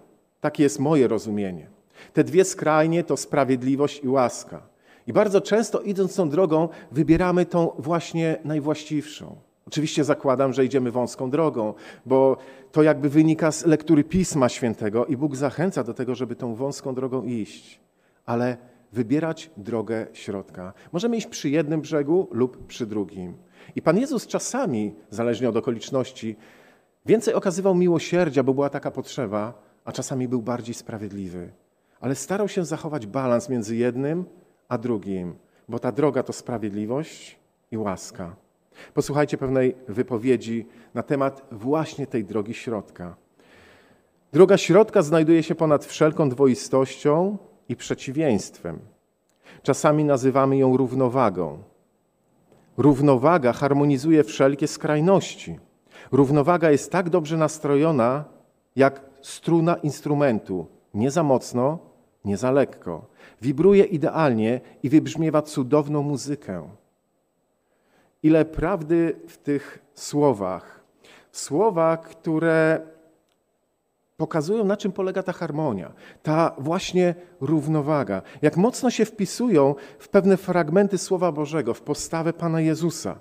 Takie 0.40 0.62
jest 0.62 0.78
moje 0.78 1.08
rozumienie. 1.08 1.68
Te 2.12 2.24
dwie 2.24 2.44
skrajnie 2.44 3.04
to 3.04 3.16
sprawiedliwość 3.16 4.04
i 4.04 4.08
łaska. 4.08 4.62
I 5.06 5.12
bardzo 5.12 5.40
często 5.40 5.80
idąc 5.80 6.16
tą 6.16 6.28
drogą, 6.28 6.68
wybieramy 6.92 7.46
tą 7.46 7.70
właśnie 7.78 8.36
najwłaściwszą. 8.44 9.45
Oczywiście 9.66 10.04
zakładam, 10.04 10.52
że 10.52 10.64
idziemy 10.64 10.90
wąską 10.90 11.30
drogą, 11.30 11.74
bo 12.06 12.36
to 12.72 12.82
jakby 12.82 13.08
wynika 13.08 13.52
z 13.52 13.66
lektury 13.66 14.04
Pisma 14.04 14.48
Świętego 14.48 15.06
i 15.06 15.16
Bóg 15.16 15.36
zachęca 15.36 15.84
do 15.84 15.94
tego, 15.94 16.14
żeby 16.14 16.36
tą 16.36 16.54
wąską 16.54 16.94
drogą 16.94 17.22
iść, 17.22 17.80
ale 18.26 18.56
wybierać 18.92 19.50
drogę 19.56 20.06
środka. 20.12 20.72
Możemy 20.92 21.16
iść 21.16 21.26
przy 21.26 21.50
jednym 21.50 21.80
brzegu 21.80 22.28
lub 22.30 22.66
przy 22.66 22.86
drugim. 22.86 23.34
I 23.76 23.82
Pan 23.82 23.98
Jezus 23.98 24.26
czasami, 24.26 24.94
zależnie 25.10 25.48
od 25.48 25.56
okoliczności, 25.56 26.36
więcej 27.06 27.34
okazywał 27.34 27.74
miłosierdzia, 27.74 28.42
bo 28.42 28.54
była 28.54 28.70
taka 28.70 28.90
potrzeba, 28.90 29.54
a 29.84 29.92
czasami 29.92 30.28
był 30.28 30.42
bardziej 30.42 30.74
sprawiedliwy. 30.74 31.50
Ale 32.00 32.14
starał 32.14 32.48
się 32.48 32.64
zachować 32.64 33.06
balans 33.06 33.48
między 33.48 33.76
jednym 33.76 34.24
a 34.68 34.78
drugim, 34.78 35.34
bo 35.68 35.78
ta 35.78 35.92
droga 35.92 36.22
to 36.22 36.32
sprawiedliwość 36.32 37.38
i 37.70 37.76
łaska. 37.76 38.45
Posłuchajcie 38.94 39.38
pewnej 39.38 39.74
wypowiedzi 39.88 40.66
na 40.94 41.02
temat 41.02 41.46
właśnie 41.52 42.06
tej 42.06 42.24
drogi 42.24 42.54
środka. 42.54 43.16
Droga 44.32 44.56
środka 44.56 45.02
znajduje 45.02 45.42
się 45.42 45.54
ponad 45.54 45.84
wszelką 45.84 46.28
dwoistością 46.28 47.38
i 47.68 47.76
przeciwieństwem. 47.76 48.78
Czasami 49.62 50.04
nazywamy 50.04 50.56
ją 50.56 50.76
równowagą. 50.76 51.58
Równowaga 52.76 53.52
harmonizuje 53.52 54.24
wszelkie 54.24 54.68
skrajności. 54.68 55.58
Równowaga 56.12 56.70
jest 56.70 56.92
tak 56.92 57.10
dobrze 57.10 57.36
nastrojona, 57.36 58.24
jak 58.76 59.00
struna 59.22 59.74
instrumentu, 59.74 60.66
nie 60.94 61.10
za 61.10 61.22
mocno, 61.22 61.78
nie 62.24 62.36
za 62.36 62.50
lekko. 62.50 63.06
Wibruje 63.42 63.84
idealnie 63.84 64.60
i 64.82 64.88
wybrzmiewa 64.88 65.42
cudowną 65.42 66.02
muzykę. 66.02 66.68
Ile 68.26 68.44
prawdy 68.44 69.16
w 69.28 69.38
tych 69.38 69.78
słowach. 69.94 70.80
Słowa, 71.32 71.96
które 71.96 72.80
pokazują, 74.16 74.64
na 74.64 74.76
czym 74.76 74.92
polega 74.92 75.22
ta 75.22 75.32
harmonia, 75.32 75.92
ta 76.22 76.54
właśnie 76.58 77.14
równowaga. 77.40 78.22
Jak 78.42 78.56
mocno 78.56 78.90
się 78.90 79.04
wpisują 79.04 79.74
w 79.98 80.08
pewne 80.08 80.36
fragmenty 80.36 80.98
Słowa 80.98 81.32
Bożego, 81.32 81.74
w 81.74 81.80
postawę 81.80 82.32
Pana 82.32 82.60
Jezusa, 82.60 83.18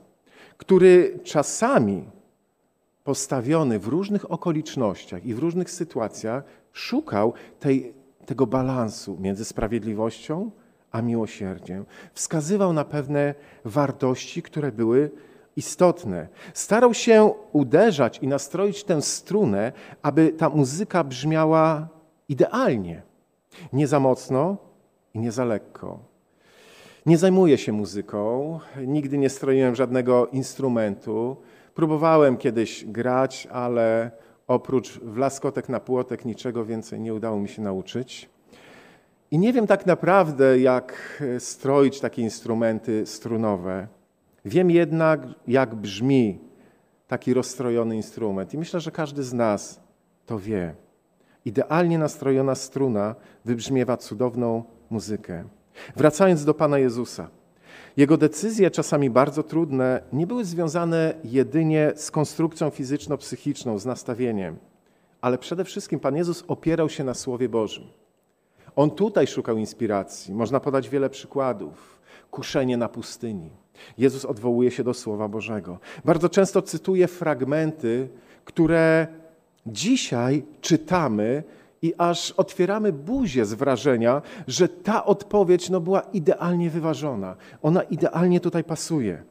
który 0.57 1.19
czasami 1.23 2.09
postawiony 3.03 3.79
w 3.79 3.87
różnych 3.87 4.31
okolicznościach 4.31 5.25
i 5.25 5.33
w 5.33 5.39
różnych 5.39 5.71
sytuacjach 5.71 6.43
szukał 6.73 7.33
tej, 7.59 7.93
tego 8.25 8.47
balansu 8.47 9.17
między 9.19 9.45
sprawiedliwością 9.45 10.51
a 10.91 11.01
miłosierdziem. 11.01 11.85
Wskazywał 12.13 12.73
na 12.73 12.85
pewne 12.85 13.33
wartości, 13.65 14.41
które 14.41 14.71
były 14.71 15.11
istotne. 15.55 16.27
Starał 16.53 16.93
się 16.93 17.33
uderzać 17.51 18.19
i 18.19 18.27
nastroić 18.27 18.83
tę 18.83 19.01
strunę, 19.01 19.71
aby 20.01 20.29
ta 20.29 20.49
muzyka 20.49 21.03
brzmiała 21.03 21.87
idealnie. 22.29 23.01
Nie 23.73 23.87
za 23.87 23.99
mocno 23.99 24.57
i 25.13 25.19
nie 25.19 25.31
za 25.31 25.45
lekko. 25.45 25.99
Nie 27.05 27.17
zajmuję 27.17 27.57
się 27.57 27.71
muzyką, 27.71 28.59
nigdy 28.87 29.17
nie 29.17 29.29
stroiłem 29.29 29.75
żadnego 29.75 30.27
instrumentu. 30.27 31.37
Próbowałem 31.75 32.37
kiedyś 32.37 32.85
grać, 32.85 33.47
ale 33.51 34.11
oprócz 34.47 34.99
wlaskotek 34.99 35.69
na 35.69 35.79
płotek 35.79 36.25
niczego 36.25 36.65
więcej 36.65 36.99
nie 36.99 37.13
udało 37.13 37.39
mi 37.39 37.49
się 37.49 37.61
nauczyć. 37.61 38.29
I 39.31 39.37
nie 39.37 39.53
wiem 39.53 39.67
tak 39.67 39.85
naprawdę, 39.85 40.59
jak 40.59 41.23
stroić 41.39 41.99
takie 41.99 42.21
instrumenty 42.21 43.05
strunowe. 43.05 43.87
Wiem 44.45 44.71
jednak, 44.71 45.21
jak 45.47 45.75
brzmi 45.75 46.39
taki 47.07 47.33
rozstrojony 47.33 47.95
instrument. 47.95 48.53
I 48.53 48.57
myślę, 48.57 48.79
że 48.79 48.91
każdy 48.91 49.23
z 49.23 49.33
nas 49.33 49.79
to 50.25 50.39
wie. 50.39 50.75
Idealnie 51.45 51.97
nastrojona 51.97 52.55
struna 52.55 53.15
wybrzmiewa 53.45 53.97
cudowną 53.97 54.63
muzykę. 54.89 55.43
Wracając 55.95 56.45
do 56.45 56.53
Pana 56.53 56.79
Jezusa. 56.79 57.29
Jego 57.97 58.17
decyzje, 58.17 58.71
czasami 58.71 59.09
bardzo 59.09 59.43
trudne, 59.43 60.01
nie 60.13 60.27
były 60.27 60.45
związane 60.45 61.13
jedynie 61.23 61.91
z 61.95 62.11
konstrukcją 62.11 62.69
fizyczno-psychiczną, 62.69 63.79
z 63.79 63.85
nastawieniem, 63.85 64.57
ale 65.21 65.37
przede 65.37 65.63
wszystkim 65.63 65.99
Pan 65.99 66.15
Jezus 66.15 66.43
opierał 66.47 66.89
się 66.89 67.03
na 67.03 67.13
Słowie 67.13 67.49
Bożym. 67.49 67.83
On 68.75 68.91
tutaj 68.91 69.27
szukał 69.27 69.57
inspiracji. 69.57 70.33
Można 70.33 70.59
podać 70.59 70.89
wiele 70.89 71.09
przykładów. 71.09 71.99
Kuszenie 72.31 72.77
na 72.77 72.89
pustyni. 72.89 73.49
Jezus 73.97 74.25
odwołuje 74.25 74.71
się 74.71 74.83
do 74.83 74.93
Słowa 74.93 75.27
Bożego. 75.27 75.79
Bardzo 76.05 76.29
często 76.29 76.61
cytuje 76.61 77.07
fragmenty, 77.07 78.09
które 78.45 79.07
dzisiaj 79.65 80.43
czytamy 80.61 81.43
i 81.81 81.93
aż 81.97 82.31
otwieramy 82.31 82.93
buzię 82.93 83.45
z 83.45 83.53
wrażenia, 83.53 84.21
że 84.47 84.69
ta 84.69 85.05
odpowiedź 85.05 85.69
no, 85.69 85.81
była 85.81 86.01
idealnie 86.01 86.69
wyważona. 86.69 87.35
Ona 87.61 87.83
idealnie 87.83 88.39
tutaj 88.39 88.63
pasuje. 88.63 89.23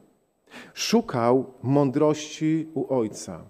Szukał 0.73 1.53
mądrości 1.63 2.67
u 2.73 2.93
Ojca. 2.99 3.41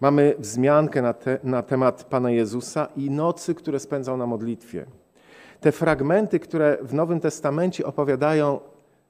Mamy 0.00 0.34
wzmiankę 0.38 1.02
na, 1.02 1.12
te, 1.12 1.38
na 1.44 1.62
temat 1.62 2.04
Pana 2.04 2.30
Jezusa 2.30 2.88
i 2.96 3.10
nocy, 3.10 3.54
które 3.54 3.80
spędzał 3.80 4.16
na 4.16 4.26
modlitwie 4.26 4.86
te 5.62 5.72
fragmenty, 5.72 6.40
które 6.40 6.78
w 6.82 6.94
Nowym 6.94 7.20
Testamencie 7.20 7.86
opowiadają 7.86 8.60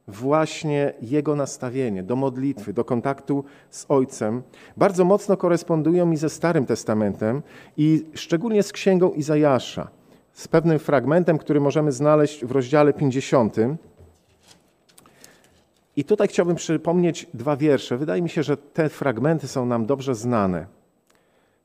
właśnie 0.09 0.92
jego 1.02 1.37
nastawienie 1.37 2.02
do 2.02 2.16
modlitwy, 2.16 2.73
do 2.73 2.85
kontaktu 2.85 3.44
z 3.71 3.87
Ojcem, 3.88 4.42
bardzo 4.76 5.04
mocno 5.04 5.37
korespondują 5.37 6.06
mi 6.06 6.16
ze 6.16 6.30
Starym 6.30 6.66
Testamentem 6.66 7.42
i 7.76 8.04
szczególnie 8.14 8.62
z 8.62 8.73
Księgą 8.73 9.11
Izajasza, 9.11 9.88
z 10.32 10.49
pewnym 10.49 10.78
fragmentem, 10.78 11.38
który 11.38 11.61
możemy 11.61 11.92
znaleźć 11.92 12.44
w 12.44 12.50
rozdziale 12.50 12.92
50. 12.92 13.56
I 15.97 16.04
tutaj 16.04 16.28
chciałbym 16.28 16.56
przypomnieć 16.56 17.26
dwa 17.35 17.56
wiersze. 17.56 17.97
Wydaje 17.97 18.23
mi 18.23 18.30
się, 18.30 18.42
że 18.42 18.56
te 18.56 18.88
fragmenty 18.88 19.49
są 19.49 19.66
nam 19.66 19.87
dobrze 19.87 20.14
znane. 20.14 20.66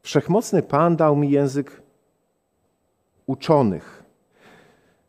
Wszechmocny 0.01 0.61
Pan 0.63 0.95
dał 0.95 1.15
mi 1.15 1.29
język 1.29 1.81
uczonych. 3.25 3.96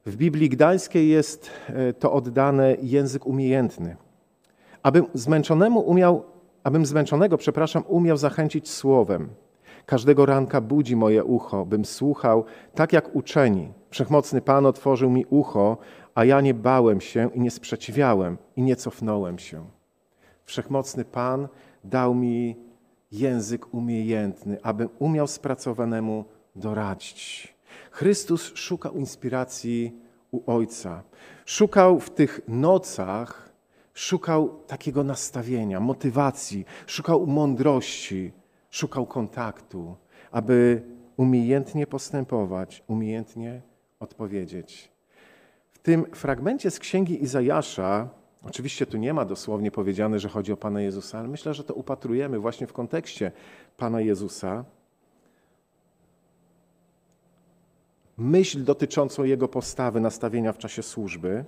W 0.07 0.17
Biblii 0.17 0.49
Gdańskiej 0.49 1.09
jest 1.09 1.51
e, 1.69 1.93
to 1.93 2.13
oddane 2.13 2.77
język 2.83 3.27
umiejętny. 3.27 3.97
Abym 4.83 5.07
zmęczonemu 5.15 5.81
umiał, 5.81 6.25
abym 6.65 6.87
zmęczonego, 6.87 7.39
przepraszam, 7.39 7.85
umiał 7.89 8.17
zachęcić 8.17 8.71
słowem. 8.71 9.29
Każdego 9.87 10.27
ranka 10.27 10.61
budzi 10.61 10.97
moje 10.97 11.25
ucho, 11.25 11.67
bym 11.67 11.85
słuchał 11.85 12.45
tak 12.75 12.93
jak 12.93 13.17
uczeni. 13.17 13.73
Wszechmocny 13.91 14.41
Pan 14.41 14.67
otworzył 14.67 15.11
mi 15.11 15.27
ucho, 15.27 15.77
a 16.15 16.25
ja 16.25 16.41
nie 16.41 16.55
bałem 16.55 17.01
się 17.01 17.31
i 17.35 17.41
nie 17.41 17.51
sprzeciwiałem 17.51 18.39
i 18.57 18.63
nie 18.63 18.77
cofnąłem 18.77 19.39
się. 19.39 19.65
Wszechmocny 20.45 21.05
Pan 21.05 21.49
dał 21.85 22.15
mi 22.15 22.57
język 23.13 23.75
umiejętny, 23.75 24.59
abym 24.63 24.89
umiał 24.99 25.27
spracowanemu 25.27 26.25
doradzić. 26.57 27.58
Chrystus 27.91 28.53
szukał 28.55 28.95
inspiracji 28.95 29.93
u 30.31 30.53
Ojca. 30.53 31.03
Szukał 31.47 32.01
w 32.01 32.11
tych 32.11 32.41
nocach, 32.49 33.53
szukał 33.95 34.49
takiego 34.67 35.05
nastawienia, 35.05 35.81
motywacji, 35.81 36.65
szukał 36.87 37.27
mądrości, 37.27 38.33
szukał 38.71 39.07
kontaktu, 39.07 39.97
aby 40.31 40.83
umiejętnie 41.17 41.87
postępować, 41.87 42.83
umiejętnie 42.87 43.63
odpowiedzieć. 44.01 44.91
W 45.73 45.79
tym 45.79 46.07
fragmencie 46.15 46.71
z 46.71 46.79
księgi 46.79 47.23
Izajasza, 47.23 48.09
oczywiście 48.43 48.87
tu 48.87 48.97
nie 48.97 49.15
ma 49.15 49.25
dosłownie 49.25 49.71
powiedziane, 49.71 50.19
że 50.19 50.29
chodzi 50.29 50.53
o 50.53 50.57
Pana 50.57 50.81
Jezusa, 50.81 51.19
ale 51.19 51.29
myślę, 51.29 51.55
że 51.55 51.65
to 51.65 51.75
upatrujemy 51.75 52.39
właśnie 52.39 52.67
w 52.67 52.73
kontekście 52.73 53.33
Pana 53.77 54.01
Jezusa. 54.01 54.65
Myśl 58.19 58.65
dotyczącą 58.65 59.25
Jego 59.25 59.49
postawy, 59.49 60.01
nastawienia 60.01 60.53
w 60.53 60.59
czasie 60.59 60.83
służby. 60.83 61.45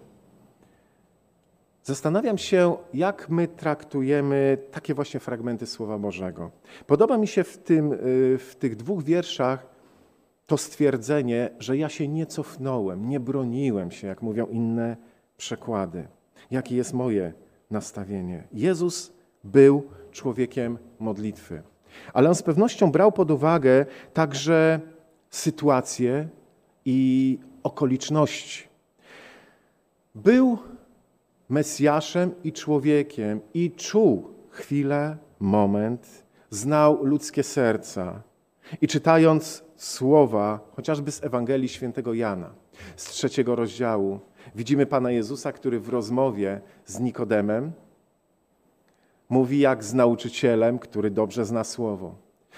Zastanawiam 1.82 2.38
się, 2.38 2.76
jak 2.94 3.28
my 3.28 3.48
traktujemy 3.48 4.58
takie 4.70 4.94
właśnie 4.94 5.20
fragmenty 5.20 5.66
Słowa 5.66 5.98
Bożego. 5.98 6.50
Podoba 6.86 7.18
mi 7.18 7.26
się 7.26 7.44
w, 7.44 7.58
tym, 7.58 7.92
y, 7.92 7.98
w 8.38 8.56
tych 8.58 8.76
dwóch 8.76 9.02
wierszach 9.02 9.66
to 10.46 10.56
stwierdzenie, 10.56 11.50
że 11.58 11.76
ja 11.76 11.88
się 11.88 12.08
nie 12.08 12.26
cofnąłem, 12.26 13.08
nie 13.08 13.20
broniłem 13.20 13.90
się, 13.90 14.06
jak 14.06 14.22
mówią 14.22 14.46
inne 14.46 14.96
przekłady. 15.36 16.08
Jakie 16.50 16.76
jest 16.76 16.94
moje 16.94 17.32
nastawienie? 17.70 18.44
Jezus 18.52 19.12
był 19.44 19.82
człowiekiem 20.10 20.78
modlitwy, 20.98 21.62
ale 22.12 22.28
on 22.28 22.34
z 22.34 22.42
pewnością 22.42 22.90
brał 22.90 23.12
pod 23.12 23.30
uwagę 23.30 23.86
także 24.12 24.80
sytuacje 25.30 26.28
i 26.84 27.38
okoliczności. 27.62 28.64
Był 30.14 30.58
Mesjaszem 31.48 32.34
i 32.44 32.52
człowiekiem 32.52 33.40
i 33.54 33.70
czuł 33.70 34.30
chwilę, 34.50 35.16
moment, 35.40 36.24
znał 36.50 37.04
ludzkie 37.04 37.42
serca. 37.42 38.22
I 38.80 38.88
czytając 38.88 39.64
słowa, 39.76 40.60
chociażby 40.76 41.12
z 41.12 41.24
Ewangelii 41.24 41.68
Świętego 41.68 42.14
Jana, 42.14 42.50
z 42.96 43.04
trzeciego 43.04 43.56
rozdziału, 43.56 44.20
widzimy 44.54 44.86
Pana 44.86 45.10
Jezusa, 45.10 45.52
który 45.52 45.80
w 45.80 45.88
rozmowie 45.88 46.60
z 46.86 47.00
Nikodemem 47.00 47.72
mówi 49.28 49.58
jak 49.58 49.84
z 49.84 49.94
nauczycielem, 49.94 50.78
który 50.78 51.10
dobrze 51.10 51.44
zna 51.44 51.64
słowo. 51.64 52.14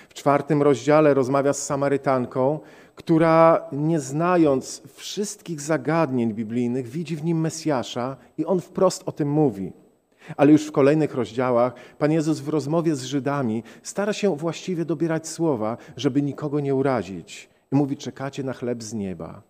W 0.09 0.15
czwartym 0.15 0.63
rozdziale 0.63 1.15
rozmawia 1.15 1.53
z 1.53 1.67
Samarytanką, 1.67 2.61
która 2.95 3.69
nie 3.73 4.01
znając 4.01 4.83
wszystkich 4.95 5.61
zagadnień 5.61 6.35
biblijnych, 6.35 6.89
widzi 6.89 7.17
w 7.17 7.25
nim 7.25 7.41
Mesjasza 7.41 8.17
i 8.39 8.47
on 8.47 8.61
wprost 8.61 9.03
o 9.07 9.13
tym 9.13 9.31
mówi. 9.31 9.73
Ale 10.37 10.53
już 10.53 10.67
w 10.67 10.73
kolejnych 10.73 11.15
rozdziałach 11.15 11.75
Pan 11.99 12.13
Jezus 12.13 12.41
w 12.41 12.49
rozmowie 12.49 12.97
z 12.97 13.05
Żydami 13.05 13.63
stara 13.83 14.13
się 14.13 14.37
właściwie 14.37 14.85
dobierać 14.85 15.29
słowa, 15.29 15.77
żeby 15.97 16.23
nikogo 16.23 16.61
nie 16.61 16.75
urazić. 16.75 17.49
I 17.73 17.77
mówi: 17.77 17.97
Czekacie 17.97 18.43
na 18.43 18.53
chleb 18.53 18.83
z 18.83 18.93
nieba. 18.93 19.43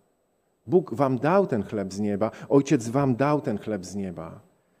Bóg 0.67 0.93
wam 0.93 1.19
dał 1.19 1.47
ten 1.47 1.63
chleb 1.63 1.93
z 1.93 1.99
nieba, 1.99 2.31
Ojciec 2.49 2.89
wam 2.89 3.15
dał 3.15 3.41
ten 3.41 3.57
chleb 3.57 3.85
z 3.85 3.95
nieba. 3.95 4.39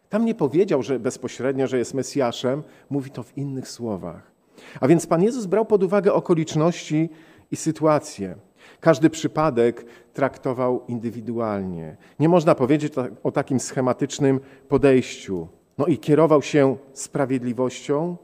Tam 0.09 0.25
nie 0.25 0.35
powiedział, 0.35 0.83
że 0.83 0.99
bezpośrednio, 0.99 1.67
że 1.67 1.77
jest 1.77 1.93
Mesjaszem, 1.93 2.63
mówi 2.89 3.11
to 3.11 3.23
w 3.23 3.37
innych 3.37 3.67
słowach. 3.67 4.31
A 4.79 4.87
więc 4.87 5.07
Pan 5.07 5.23
Jezus 5.23 5.45
brał 5.45 5.65
pod 5.65 5.83
uwagę 5.83 6.13
okoliczności 6.13 7.09
i 7.51 7.55
sytuacje. 7.55 8.35
Każdy 8.79 9.09
przypadek 9.09 9.85
traktował 10.13 10.81
indywidualnie. 10.87 11.97
Nie 12.19 12.29
można 12.29 12.55
powiedzieć 12.55 12.93
o 13.23 13.31
takim 13.31 13.59
schematycznym 13.59 14.39
podejściu. 14.69 15.47
No 15.77 15.85
i 15.85 15.97
kierował 15.97 16.41
się 16.41 16.77
sprawiedliwością 16.93 18.17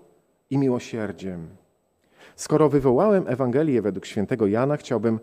i 0.49 0.57
miłosierdziem. 0.57 1.47
Skoro 2.35 2.69
wywołałem 2.69 3.27
Ewangelię 3.27 3.81
według 3.81 4.05
świętego 4.05 4.47
Jana, 4.47 4.77
chciałbym 4.77 5.19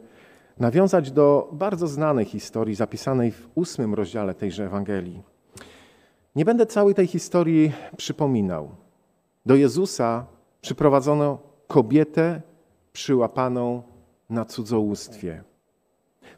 nawiązać 0.58 1.12
do 1.12 1.48
bardzo 1.52 1.86
znanej 1.86 2.24
historii 2.24 2.74
zapisanej 2.74 3.32
w 3.32 3.48
ósmym 3.54 3.94
rozdziale 3.94 4.34
tejże 4.34 4.64
Ewangelii. 4.64 5.22
Nie 6.36 6.44
będę 6.44 6.66
całej 6.66 6.94
tej 6.94 7.06
historii 7.06 7.72
przypominał. 7.96 8.70
Do 9.46 9.54
Jezusa 9.54 10.26
przyprowadzono 10.60 11.38
kobietę 11.66 12.42
przyłapaną 12.92 13.82
na 14.30 14.44
cudzołóstwie. 14.44 15.42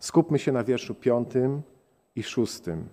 Skupmy 0.01 0.38
się 0.38 0.53
na 0.53 0.64
wierszu 0.64 0.94
piątym 0.94 1.62
i 2.16 2.22
szóstym. 2.22 2.88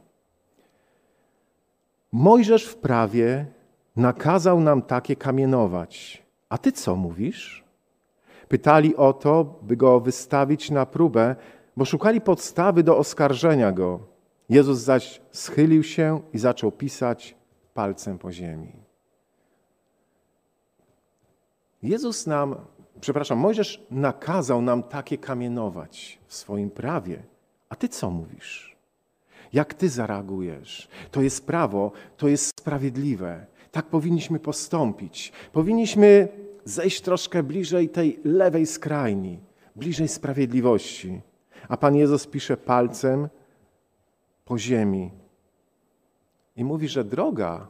Mojżesz 2.12 2.66
w 2.66 2.76
prawie 2.76 3.46
nakazał 3.96 4.60
nam 4.60 4.82
takie 4.82 5.16
kamienować. 5.16 6.24
A 6.50 6.58
ty 6.58 6.72
co 6.72 6.96
mówisz? 6.96 7.64
Pytali 8.48 8.96
o 8.96 9.14
to, 9.14 9.60
by 9.62 9.78
go 9.78 10.00
wystawić 10.00 10.72
na 10.72 10.86
próbę, 10.86 11.36
bo 11.78 11.86
szukali 11.86 12.22
podstawy 12.22 12.84
do 12.84 12.98
oskarżenia 12.98 13.72
go. 13.72 14.00
Jezus 14.50 14.80
zaś 14.80 15.22
schylił 15.32 15.84
się 15.84 16.22
i 16.34 16.38
zaczął 16.38 16.72
pisać 16.72 17.36
palcem 17.74 18.18
po 18.18 18.32
ziemi. 18.32 18.72
Jezus 21.84 22.28
nam, 22.28 22.56
przepraszam, 23.02 23.38
Mojżesz 23.38 23.86
nakazał 23.92 24.62
nam 24.62 24.84
takie 24.84 25.18
kamienować 25.18 26.20
w 26.28 26.34
swoim 26.34 26.72
prawie. 26.72 27.24
A 27.70 27.76
ty 27.76 27.90
co 27.90 28.10
mówisz? 28.10 28.76
Jak 29.54 29.74
ty 29.74 29.90
zareagujesz? 29.90 30.88
To 31.12 31.22
jest 31.22 31.46
prawo, 31.46 31.92
to 32.18 32.28
jest 32.28 32.60
sprawiedliwe. 32.60 33.46
Tak 33.72 33.86
powinniśmy 33.86 34.40
postąpić. 34.40 35.32
Powinniśmy 35.54 36.28
zejść 36.66 37.02
troszkę 37.02 37.44
bliżej 37.44 37.90
tej 37.90 38.20
lewej 38.24 38.66
skrajni, 38.66 39.40
bliżej 39.76 40.08
sprawiedliwości. 40.08 41.22
A 41.68 41.78
Pan 41.78 41.96
Jezus 41.96 42.28
pisze 42.28 42.58
palcem 42.58 43.30
po 44.46 44.58
ziemi 44.58 45.12
i 46.56 46.64
mówi, 46.64 46.88
że 46.88 47.04
droga, 47.04 47.68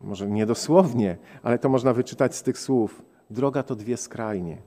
może 0.00 0.30
nie 0.30 0.46
dosłownie, 0.46 1.16
ale 1.42 1.58
to 1.58 1.68
można 1.68 1.92
wyczytać 1.92 2.34
z 2.34 2.42
tych 2.42 2.58
słów, 2.58 3.02
droga 3.30 3.62
to 3.62 3.76
dwie 3.76 3.96
skrajnie. 3.96 4.58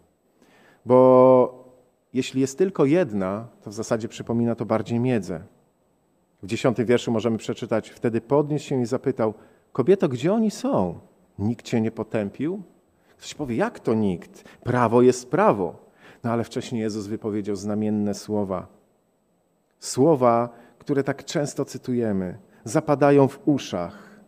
Bo 0.86 1.70
jeśli 2.14 2.42
jest 2.42 2.58
tylko 2.58 2.86
jedna, 2.86 3.48
to 3.62 3.70
w 3.70 3.74
zasadzie 3.74 4.08
przypomina 4.08 4.56
to 4.56 4.66
bardziej 4.66 5.00
miedzę. 5.00 5.44
W 6.44 6.48
dziesiątym 6.48 6.86
wierszu 6.86 7.12
możemy 7.12 7.38
przeczytać: 7.38 7.90
Wtedy 7.90 8.22
podniósł 8.22 8.66
się 8.66 8.82
i 8.82 8.86
zapytał: 8.86 9.34
Kobieto, 9.72 10.10
gdzie 10.10 10.34
oni 10.34 10.52
są? 10.52 11.00
Nikt 11.40 11.66
cię 11.66 11.82
nie 11.82 11.92
potępił? 11.92 12.64
Ktoś 13.18 13.34
powie: 13.34 13.56
Jak 13.56 13.80
to 13.80 13.94
nikt? 13.94 14.44
Prawo 14.64 15.02
jest 15.02 15.32
prawo. 15.32 15.90
No 16.24 16.32
ale 16.32 16.44
wcześniej 16.44 16.82
Jezus 16.82 17.08
wypowiedział 17.08 17.56
znamienne 17.56 18.14
słowa. 18.14 18.68
Słowa, 19.80 20.50
które 20.78 21.04
tak 21.04 21.26
często 21.26 21.66
cytujemy, 21.66 22.38
zapadają 22.64 23.28
w 23.28 23.40
uszach. 23.46 24.20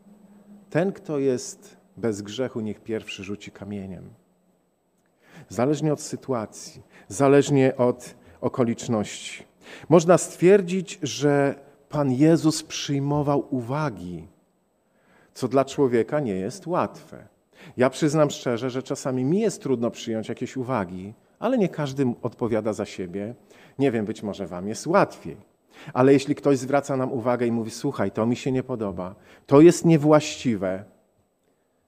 Ten, 0.69 0.91
kto 0.91 1.19
jest 1.19 1.77
bez 1.97 2.21
grzechu, 2.21 2.61
niech 2.61 2.79
pierwszy 2.79 3.23
rzuci 3.23 3.51
kamieniem. 3.51 4.20
Zależnie 5.51 5.93
od 5.93 6.01
sytuacji, 6.01 6.81
zależnie 7.07 7.77
od 7.77 8.15
okoliczności. 8.41 9.43
Można 9.89 10.17
stwierdzić, 10.17 10.99
że 11.03 11.55
Pan 11.89 12.11
Jezus 12.11 12.63
przyjmował 12.63 13.55
uwagi, 13.55 14.27
co 15.33 15.47
dla 15.47 15.65
człowieka 15.65 16.19
nie 16.19 16.35
jest 16.35 16.67
łatwe. 16.67 17.27
Ja 17.77 17.89
przyznam 17.89 18.29
szczerze, 18.29 18.69
że 18.69 18.83
czasami 18.83 19.23
mi 19.23 19.39
jest 19.39 19.61
trudno 19.61 19.91
przyjąć 19.91 20.29
jakieś 20.29 20.57
uwagi, 20.57 21.13
ale 21.39 21.57
nie 21.57 21.69
każdy 21.69 22.13
odpowiada 22.21 22.73
za 22.73 22.85
siebie. 22.85 23.35
Nie 23.79 23.91
wiem, 23.91 24.05
być 24.05 24.23
może 24.23 24.47
Wam 24.47 24.67
jest 24.67 24.87
łatwiej. 24.87 25.37
Ale 25.93 26.13
jeśli 26.13 26.35
ktoś 26.35 26.57
zwraca 26.57 26.97
nam 26.97 27.11
uwagę 27.11 27.47
i 27.47 27.51
mówi: 27.51 27.71
Słuchaj, 27.71 28.11
to 28.11 28.25
mi 28.25 28.35
się 28.35 28.51
nie 28.51 28.63
podoba, 28.63 29.15
to 29.47 29.61
jest 29.61 29.85
niewłaściwe. 29.85 30.83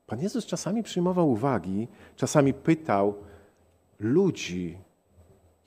Pan 0.08 0.20
Jezus 0.20 0.46
czasami 0.46 0.84
przyjmował 0.84 1.32
uwagi, 1.32 1.88
czasami 2.16 2.54
pytał 2.54 3.16
ludzi, 4.04 4.78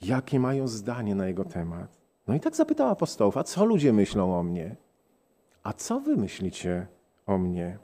jakie 0.01 0.39
mają 0.39 0.67
zdanie 0.67 1.15
na 1.15 1.27
jego 1.27 1.45
temat. 1.45 1.97
No 2.27 2.35
i 2.35 2.39
tak 2.39 2.55
zapytał 2.55 2.89
apostołów: 2.89 3.37
A 3.37 3.43
co 3.43 3.65
ludzie 3.65 3.93
myślą 3.93 4.39
o 4.39 4.43
mnie? 4.43 4.75
A 5.63 5.73
co 5.73 5.99
wy 5.99 6.17
myślicie 6.17 6.87
o 7.25 7.37
mnie? 7.37 7.77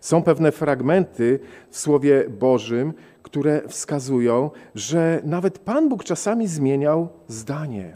Są 0.00 0.22
pewne 0.22 0.52
fragmenty 0.52 1.40
w 1.70 1.78
Słowie 1.78 2.28
Bożym, 2.30 2.94
które 3.22 3.68
wskazują, 3.68 4.50
że 4.74 5.20
nawet 5.24 5.58
Pan 5.58 5.88
Bóg 5.88 6.04
czasami 6.04 6.48
zmieniał 6.48 7.08
zdanie. 7.28 7.92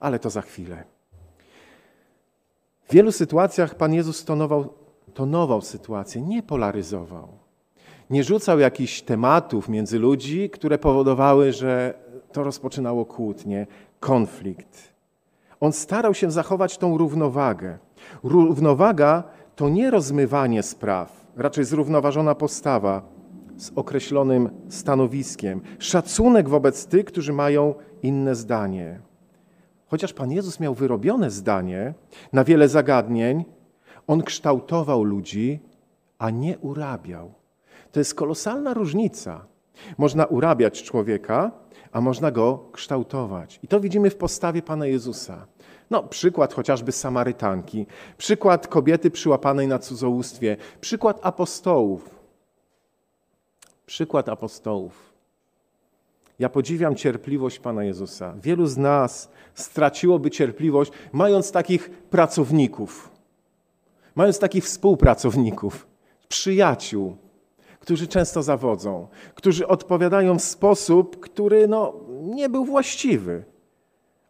Ale 0.00 0.18
to 0.18 0.30
za 0.30 0.42
chwilę. 0.42 0.84
W 2.88 2.92
wielu 2.92 3.12
sytuacjach 3.12 3.74
Pan 3.74 3.94
Jezus 3.94 4.24
tonował, 4.24 4.74
tonował 5.14 5.62
sytuację, 5.62 6.22
nie 6.22 6.42
polaryzował. 6.42 7.28
Nie 8.10 8.24
rzucał 8.24 8.58
jakichś 8.58 9.02
tematów 9.02 9.68
między 9.68 9.98
ludzi, 9.98 10.50
które 10.50 10.78
powodowały, 10.78 11.52
że 11.52 11.94
to 12.32 12.44
rozpoczynało 12.44 13.04
kłótnie, 13.04 13.66
konflikt. 14.00 14.94
On 15.60 15.72
starał 15.72 16.14
się 16.14 16.30
zachować 16.30 16.78
tą 16.78 16.98
równowagę. 16.98 17.78
Równowaga 18.22 19.22
to 19.56 19.68
nie 19.68 19.90
rozmywanie 19.90 20.62
spraw, 20.62 21.26
raczej 21.36 21.64
zrównoważona 21.64 22.34
postawa 22.34 23.02
z 23.56 23.72
określonym 23.76 24.50
stanowiskiem, 24.68 25.60
szacunek 25.78 26.48
wobec 26.48 26.86
tych, 26.86 27.04
którzy 27.04 27.32
mają 27.32 27.74
inne 28.02 28.34
zdanie. 28.34 29.00
Chociaż 29.86 30.12
Pan 30.12 30.30
Jezus 30.30 30.60
miał 30.60 30.74
wyrobione 30.74 31.30
zdanie 31.30 31.94
na 32.32 32.44
wiele 32.44 32.68
zagadnień, 32.68 33.44
on 34.06 34.22
kształtował 34.22 35.04
ludzi, 35.04 35.60
a 36.18 36.30
nie 36.30 36.58
urabiał. 36.58 37.32
To 37.92 38.00
jest 38.00 38.14
kolosalna 38.14 38.74
różnica. 38.74 39.44
Można 39.98 40.26
urabiać 40.26 40.82
człowieka, 40.82 41.50
a 41.92 42.00
można 42.00 42.30
go 42.30 42.68
kształtować. 42.72 43.60
I 43.62 43.68
to 43.68 43.80
widzimy 43.80 44.10
w 44.10 44.16
postawie 44.16 44.62
Pana 44.62 44.86
Jezusa. 44.86 45.46
No, 45.90 46.02
przykład 46.02 46.54
chociażby 46.54 46.92
Samarytanki, 46.92 47.86
przykład 48.18 48.66
kobiety 48.66 49.10
przyłapanej 49.10 49.68
na 49.68 49.78
cudzołóstwie, 49.78 50.56
przykład 50.80 51.20
apostołów. 51.22 52.18
Przykład 53.86 54.28
apostołów. 54.28 55.08
Ja 56.38 56.48
podziwiam 56.48 56.94
cierpliwość 56.94 57.58
Pana 57.58 57.84
Jezusa. 57.84 58.34
Wielu 58.42 58.66
z 58.66 58.76
nas 58.76 59.30
straciłoby 59.54 60.30
cierpliwość, 60.30 60.92
mając 61.12 61.52
takich 61.52 61.90
pracowników, 61.90 63.10
mając 64.14 64.38
takich 64.38 64.64
współpracowników, 64.64 65.86
przyjaciół, 66.28 67.16
którzy 67.88 68.08
często 68.08 68.42
zawodzą, 68.42 69.08
którzy 69.34 69.66
odpowiadają 69.66 70.38
w 70.38 70.42
sposób, 70.42 71.20
który 71.20 71.68
no, 71.68 71.94
nie 72.22 72.48
był 72.48 72.64
właściwy. 72.64 73.44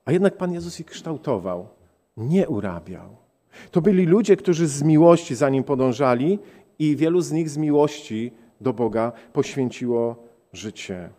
A 0.04 0.12
jednak 0.12 0.36
Pan 0.36 0.52
Jezus 0.52 0.80
ich 0.80 0.86
kształtował, 0.86 1.68
nie 2.16 2.48
urabiał. 2.48 3.16
To 3.70 3.80
byli 3.80 4.06
ludzie, 4.06 4.36
którzy 4.36 4.66
z 4.66 4.82
miłości 4.82 5.34
za 5.34 5.48
nim 5.50 5.64
podążali 5.64 6.38
i 6.78 6.96
wielu 6.96 7.20
z 7.20 7.32
nich 7.32 7.50
z 7.50 7.56
miłości 7.56 8.32
do 8.60 8.72
Boga 8.72 9.12
poświęciło 9.32 10.16
życie. 10.52 11.10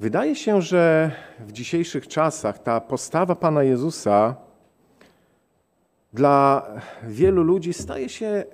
Wydaje 0.00 0.36
się, 0.36 0.62
że 0.62 1.10
w 1.40 1.52
dzisiejszych 1.52 2.08
czasach 2.08 2.58
ta 2.58 2.80
postawa 2.80 3.34
Pana 3.34 3.62
Jezusa 3.62 4.36
dla 6.12 6.66
wielu 7.08 7.42
ludzi 7.42 7.72
staje 7.72 8.08
się 8.08 8.44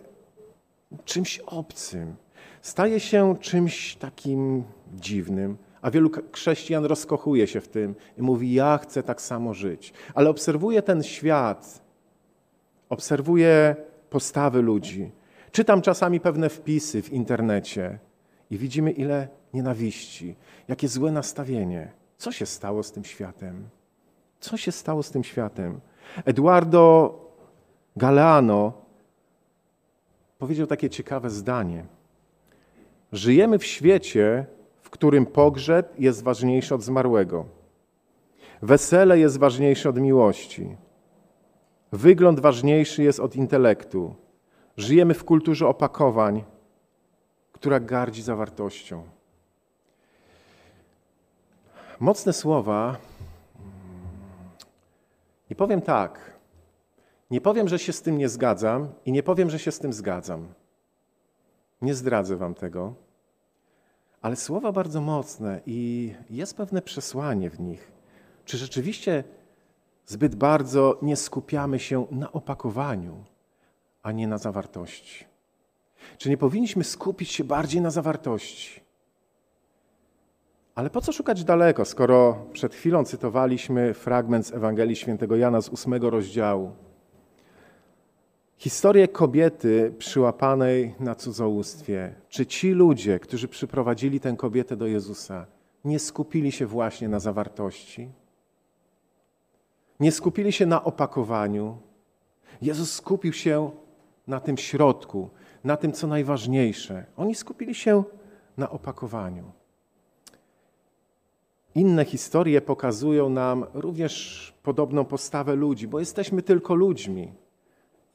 czymś 1.05 1.38
obcym, 1.38 2.16
staje 2.62 3.01
się 3.01 3.37
czymś 3.40 3.96
takim 3.96 4.64
dziwnym. 4.94 5.57
A 5.83 5.90
wielu 5.90 6.11
chrześcijan 6.33 6.85
rozkochuje 6.85 7.46
się 7.46 7.61
w 7.61 7.68
tym 7.68 7.94
i 8.18 8.22
mówi: 8.22 8.53
Ja 8.53 8.79
chcę 8.79 9.03
tak 9.03 9.22
samo 9.22 9.55
żyć. 9.55 9.92
Ale 10.14 10.31
obserwuję 10.31 10.83
ten 10.83 11.03
świat, 11.03 11.83
obserwuję 12.88 13.77
postawy 14.11 14.62
ludzi. 14.62 15.11
Czytam 15.53 15.83
czasami 15.83 16.20
pewne 16.20 16.48
wpisy 16.48 17.03
w 17.03 17.12
internecie 17.12 17.98
i 18.51 18.59
widzimy, 18.59 18.90
ile 18.90 19.29
nienawiści, 19.55 20.37
jakie 20.68 20.88
złe 20.88 21.12
nastawienie. 21.12 21.92
Co 22.18 22.33
się 22.33 22.46
stało 22.46 22.83
z 22.83 22.92
tym 22.92 23.05
światem? 23.05 23.68
Co 24.40 24.57
się 24.57 24.72
stało 24.72 25.03
z 25.03 25.11
tym 25.11 25.24
światem? 25.24 25.81
Eduardo 26.24 27.14
Galeano 27.96 28.72
powiedział 30.38 30.66
takie 30.66 30.90
ciekawe 30.90 31.31
zdanie. 31.31 31.85
Żyjemy 33.12 33.59
w 33.59 33.64
świecie, 33.64 34.46
w 34.83 34.90
którym 34.90 35.27
pogrzeb 35.27 36.01
jest 36.01 36.22
ważniejszy 36.22 36.74
od 36.74 36.83
zmarłego. 36.83 37.44
Wesele 38.62 39.18
jest 39.18 39.38
ważniejsze 39.38 39.88
od 39.88 39.98
miłości. 39.98 40.77
Wygląd 41.92 42.40
ważniejszy 42.40 43.03
jest 43.03 43.20
od 43.20 43.37
intelektu. 43.37 44.14
Żyjemy 44.77 45.14
w 45.14 45.24
kulturze 45.24 45.68
opakowań, 45.68 46.44
która 47.53 47.81
gardzi 47.81 48.22
zawartością. 48.22 49.03
Mocne 52.01 52.33
słowa. 52.33 52.96
I 55.51 55.55
powiem 55.55 55.83
tak. 55.83 56.38
Nie 57.31 57.41
powiem, 57.41 57.69
że 57.69 57.79
się 57.79 57.93
z 57.93 58.03
tym 58.03 58.19
nie 58.19 58.29
zgadzam, 58.29 58.88
i 59.07 59.12
nie 59.12 59.23
powiem, 59.23 59.51
że 59.51 59.59
się 59.59 59.73
z 59.73 59.79
tym 59.79 59.93
zgadzam. 59.93 60.49
Nie 61.83 61.95
zdradzę 61.95 62.37
wam 62.37 62.55
tego. 62.55 62.95
Ale 64.23 64.37
słowa 64.37 64.73
bardzo 64.73 65.01
mocne 65.01 65.61
i 65.67 66.14
jest 66.31 66.57
pewne 66.57 66.83
przesłanie 66.83 67.51
w 67.51 67.61
nich. 67.61 67.93
Czy 68.45 68.59
rzeczywiście 68.59 69.25
zbyt 70.07 70.35
bardzo 70.35 70.99
nie 71.03 71.17
skupiamy 71.17 71.79
się 71.79 72.07
na 72.11 72.33
opakowaniu, 72.33 73.25
a 74.03 74.12
nie 74.12 74.29
na 74.29 74.38
zawartości? 74.38 75.25
Czy 76.19 76.31
nie 76.31 76.37
powinniśmy 76.37 76.85
skupić 76.85 77.31
się 77.31 77.45
bardziej 77.45 77.81
na 77.81 77.91
zawartości? 77.91 78.81
Ale 80.75 80.91
po 80.91 81.01
co 81.01 81.12
szukać 81.12 81.45
daleko, 81.45 81.85
skoro 81.85 82.47
przed 82.53 82.75
chwilą 82.75 83.05
cytowaliśmy 83.05 83.95
fragment 83.95 84.47
z 84.47 84.53
Ewangelii 84.53 84.97
Świętego 84.97 85.37
Jana 85.37 85.61
z 85.61 85.69
ósmego 85.69 86.11
rozdziału? 86.11 86.88
Historię 88.59 89.09
kobiety 89.09 89.94
przyłapanej 89.99 90.94
na 91.01 91.14
cudzołóstwie. 91.14 92.14
Czy 92.29 92.47
ci 92.47 92.71
ludzie, 92.71 93.18
którzy 93.18 93.49
przyprowadzili 93.49 94.21
tę 94.21 94.35
kobietę 94.37 94.77
do 94.77 94.87
Jezusa, 94.87 95.47
nie 95.85 95.99
skupili 95.99 96.53
się 96.53 96.66
właśnie 96.66 97.09
na 97.09 97.21
zawartości? 97.21 98.09
Nie 100.01 100.12
skupili 100.12 100.53
się 100.53 100.66
na 100.66 100.85
opakowaniu? 100.85 101.79
Jezus 102.62 102.92
skupił 102.92 103.33
się 103.33 103.71
na 104.27 104.40
tym 104.40 104.57
środku, 104.57 105.31
na 105.64 105.77
tym, 105.77 105.92
co 105.92 106.07
najważniejsze. 106.07 107.07
Oni 107.16 107.35
skupili 107.35 107.75
się 107.75 108.05
na 108.57 108.71
opakowaniu. 108.71 109.44
Inne 111.75 112.05
historie 112.05 112.61
pokazują 112.61 113.29
nam 113.29 113.66
również 113.75 114.55
podobną 114.62 115.05
postawę 115.05 115.55
ludzi, 115.55 115.88
bo 115.88 116.01
jesteśmy 116.01 116.42
tylko 116.42 116.75
ludźmi. 116.75 117.33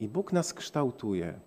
I 0.00 0.08
Bóg 0.08 0.32
nas 0.32 0.54
kształtuje. 0.54 1.40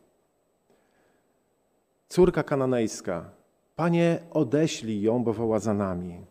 Córka 2.10 2.44
kananejska, 2.44 3.30
Panie, 3.76 4.20
odeślij 4.32 5.02
ją, 5.02 5.24
bo 5.24 5.34
woła 5.34 5.60
za 5.60 5.74
nami. 5.74 6.26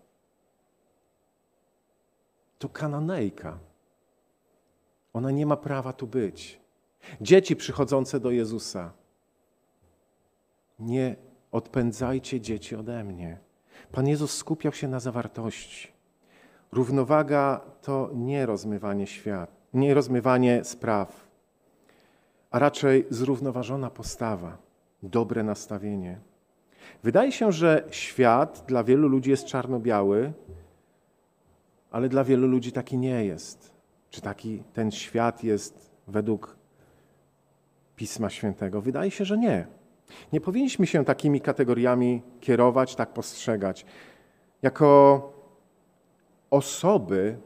To 2.59 2.69
kananejka. 2.69 3.59
Ona 5.13 5.31
nie 5.31 5.47
ma 5.47 5.57
prawa 5.57 5.93
tu 5.93 6.07
być. 6.07 6.61
Dzieci 7.21 7.57
przychodzące 7.57 8.21
do 8.21 8.31
Jezusa. 8.31 8.93
Nie 10.79 11.17
odpędzajcie 11.53 12.41
dzieci 12.41 12.77
ode 12.77 13.05
mnie. 13.05 13.39
Pan 13.93 14.09
Jezus 14.09 14.37
skupiał 14.37 14.73
się 14.73 14.89
na 14.89 15.01
zawartości. 15.01 15.89
Równowaga 16.73 17.61
to 17.83 18.11
nie 18.15 18.47
rozmywanie 18.47 19.07
świat, 19.07 19.51
nie 19.75 19.95
rozmywanie 19.95 20.65
spraw 20.65 21.26
a 22.57 22.59
raczej 22.59 23.07
zrównoważona 23.11 23.91
postawa, 23.91 24.59
dobre 25.03 25.43
nastawienie. 25.43 26.19
Wydaje 27.03 27.33
się, 27.33 27.53
że 27.53 27.85
świat 27.91 28.65
dla 28.69 28.85
wielu 28.85 29.09
ludzi 29.09 29.31
jest 29.31 29.47
czarno-biały, 29.47 30.33
ale 31.91 32.09
dla 32.09 32.25
wielu 32.25 32.47
ludzi 32.47 32.73
taki 32.73 32.99
nie 32.99 33.25
jest. 33.25 33.73
Czy 34.11 34.21
taki 34.21 34.63
ten 34.73 34.91
świat 34.91 35.45
jest 35.45 35.91
według 36.09 36.57
Pisma 37.97 38.31
Świętego? 38.31 38.81
Wydaje 38.81 39.11
się, 39.11 39.25
że 39.25 39.39
nie. 39.39 39.67
Nie 40.33 40.41
powinniśmy 40.41 40.87
się 40.87 41.05
takimi 41.05 41.41
kategoriami 41.41 42.23
kierować, 42.41 42.95
tak 42.95 43.13
postrzegać. 43.13 43.87
Jako 44.63 45.33
osoby 46.51 47.39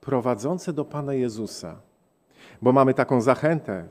prowadzące 0.00 0.72
do 0.72 0.84
Pana 0.84 1.14
Jezusa. 1.14 1.76
Bo 2.62 2.72
mamy 2.72 2.94
taką 2.94 3.20
zachętę 3.20 3.88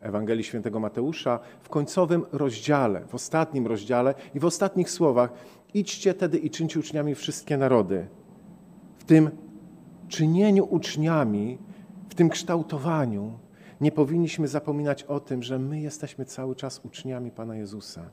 Ewangelii 0.00 0.44
Świętego 0.44 0.80
Mateusza 0.80 1.38
w 1.60 1.68
końcowym 1.68 2.26
rozdziale, 2.32 3.06
w 3.06 3.14
ostatnim 3.14 3.66
rozdziale 3.66 4.14
i 4.34 4.40
w 4.40 4.44
ostatnich 4.44 4.90
słowach: 4.90 5.32
Idźcie 5.74 6.14
tedy 6.14 6.38
i 6.38 6.50
czyńcie 6.50 6.80
uczniami 6.80 7.14
wszystkie 7.14 7.56
narody. 7.56 8.06
W 8.98 9.04
tym 9.04 9.30
czynieniu 10.08 10.66
uczniami, 10.70 11.58
w 12.08 12.14
tym 12.14 12.28
kształtowaniu, 12.28 13.38
nie 13.80 13.92
powinniśmy 13.92 14.48
zapominać 14.48 15.02
o 15.02 15.20
tym, 15.20 15.42
że 15.42 15.58
my 15.58 15.80
jesteśmy 15.80 16.24
cały 16.24 16.56
czas 16.56 16.80
uczniami 16.84 17.30
Pana 17.30 17.56
Jezusa, 17.56 18.10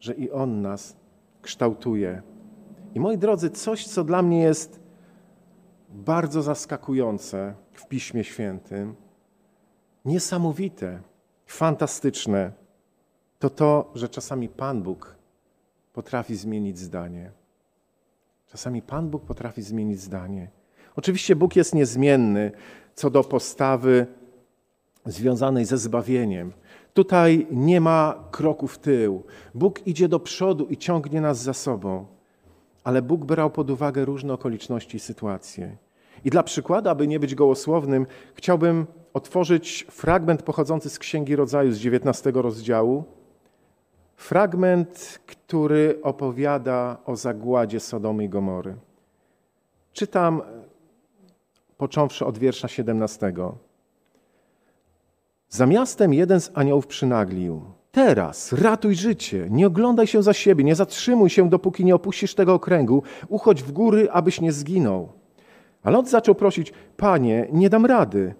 że 0.00 0.14
i 0.14 0.30
On 0.30 0.62
nas 0.62 0.96
kształtuje. 1.42 2.22
I 2.94 3.00
moi 3.00 3.18
drodzy, 3.18 3.50
coś, 3.50 3.86
co 3.86 4.04
dla 4.04 4.22
mnie 4.22 4.40
jest 4.40 4.80
bardzo 5.90 6.42
zaskakujące 6.42 7.54
w 7.72 7.86
Piśmie 7.86 8.24
Świętym, 8.24 8.94
niesamowite, 10.04 11.00
fantastyczne, 11.48 12.52
to 13.38 13.50
to, 13.50 13.90
że 13.94 14.08
czasami 14.08 14.48
Pan 14.48 14.82
Bóg 14.82 15.16
potrafi 15.92 16.36
zmienić 16.36 16.78
zdanie. 16.78 17.30
Czasami 18.46 18.82
Pan 18.82 19.10
Bóg 19.10 19.24
potrafi 19.24 19.62
zmienić 19.62 20.00
zdanie. 20.00 20.50
Oczywiście 20.96 21.36
Bóg 21.36 21.56
jest 21.56 21.74
niezmienny 21.74 22.52
co 22.94 23.10
do 23.10 23.24
postawy 23.24 24.06
związanej 25.06 25.64
ze 25.64 25.78
zbawieniem. 25.78 26.52
Tutaj 26.94 27.46
nie 27.50 27.80
ma 27.80 28.24
kroku 28.30 28.68
w 28.68 28.78
tył. 28.78 29.22
Bóg 29.54 29.86
idzie 29.86 30.08
do 30.08 30.20
przodu 30.20 30.66
i 30.66 30.76
ciągnie 30.76 31.20
nas 31.20 31.38
za 31.38 31.54
sobą. 31.54 32.06
Ale 32.84 33.02
Bóg 33.02 33.24
brał 33.24 33.50
pod 33.50 33.70
uwagę 33.70 34.04
różne 34.04 34.32
okoliczności 34.32 34.96
i 34.96 35.00
sytuacje. 35.00 35.76
I 36.24 36.30
dla 36.30 36.42
przykładu, 36.42 36.90
aby 36.90 37.06
nie 37.06 37.20
być 37.20 37.34
gołosłownym, 37.34 38.06
chciałbym 38.34 38.86
otworzyć 39.18 39.86
fragment 39.90 40.42
pochodzący 40.42 40.90
z 40.90 40.98
Księgi 40.98 41.36
Rodzaju 41.36 41.72
z 41.72 41.78
19 41.78 42.32
rozdziału. 42.34 43.04
Fragment, 44.16 45.18
który 45.26 45.98
opowiada 46.02 46.96
o 47.06 47.16
zagładzie 47.16 47.80
Sodomy 47.80 48.24
i 48.24 48.28
Gomory. 48.28 48.74
Czytam 49.92 50.42
począwszy 51.76 52.26
od 52.26 52.38
wiersza 52.38 52.68
17. 52.68 53.32
Za 55.48 55.66
miastem 55.66 56.14
jeden 56.14 56.40
z 56.40 56.50
aniołów 56.54 56.86
przynaglił. 56.86 57.62
Teraz 57.92 58.52
ratuj 58.52 58.94
życie, 58.94 59.46
nie 59.50 59.66
oglądaj 59.66 60.06
się 60.06 60.22
za 60.22 60.32
siebie, 60.32 60.64
nie 60.64 60.74
zatrzymuj 60.74 61.30
się, 61.30 61.48
dopóki 61.48 61.84
nie 61.84 61.94
opuścisz 61.94 62.34
tego 62.34 62.54
okręgu, 62.54 63.02
uchodź 63.28 63.62
w 63.62 63.72
góry, 63.72 64.08
abyś 64.12 64.40
nie 64.40 64.52
zginął. 64.52 65.08
Ale 65.82 65.98
on 65.98 66.06
zaczął 66.06 66.34
prosić, 66.34 66.72
panie, 66.96 67.48
nie 67.52 67.70
dam 67.70 67.86
rady. 67.86 68.34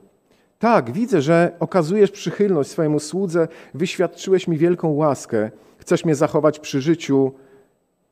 Tak, 0.59 0.91
widzę, 0.91 1.23
że 1.23 1.53
okazujesz 1.61 2.11
przychylność 2.11 2.71
swojemu 2.71 3.01
słudze, 3.01 3.49
wyświadczyłeś 3.75 4.49
mi 4.49 4.59
wielką 4.59 4.89
łaskę, 4.89 5.51
chcesz 5.79 6.05
mnie 6.05 6.15
zachować 6.15 6.59
przy 6.59 6.81
życiu, 6.81 7.33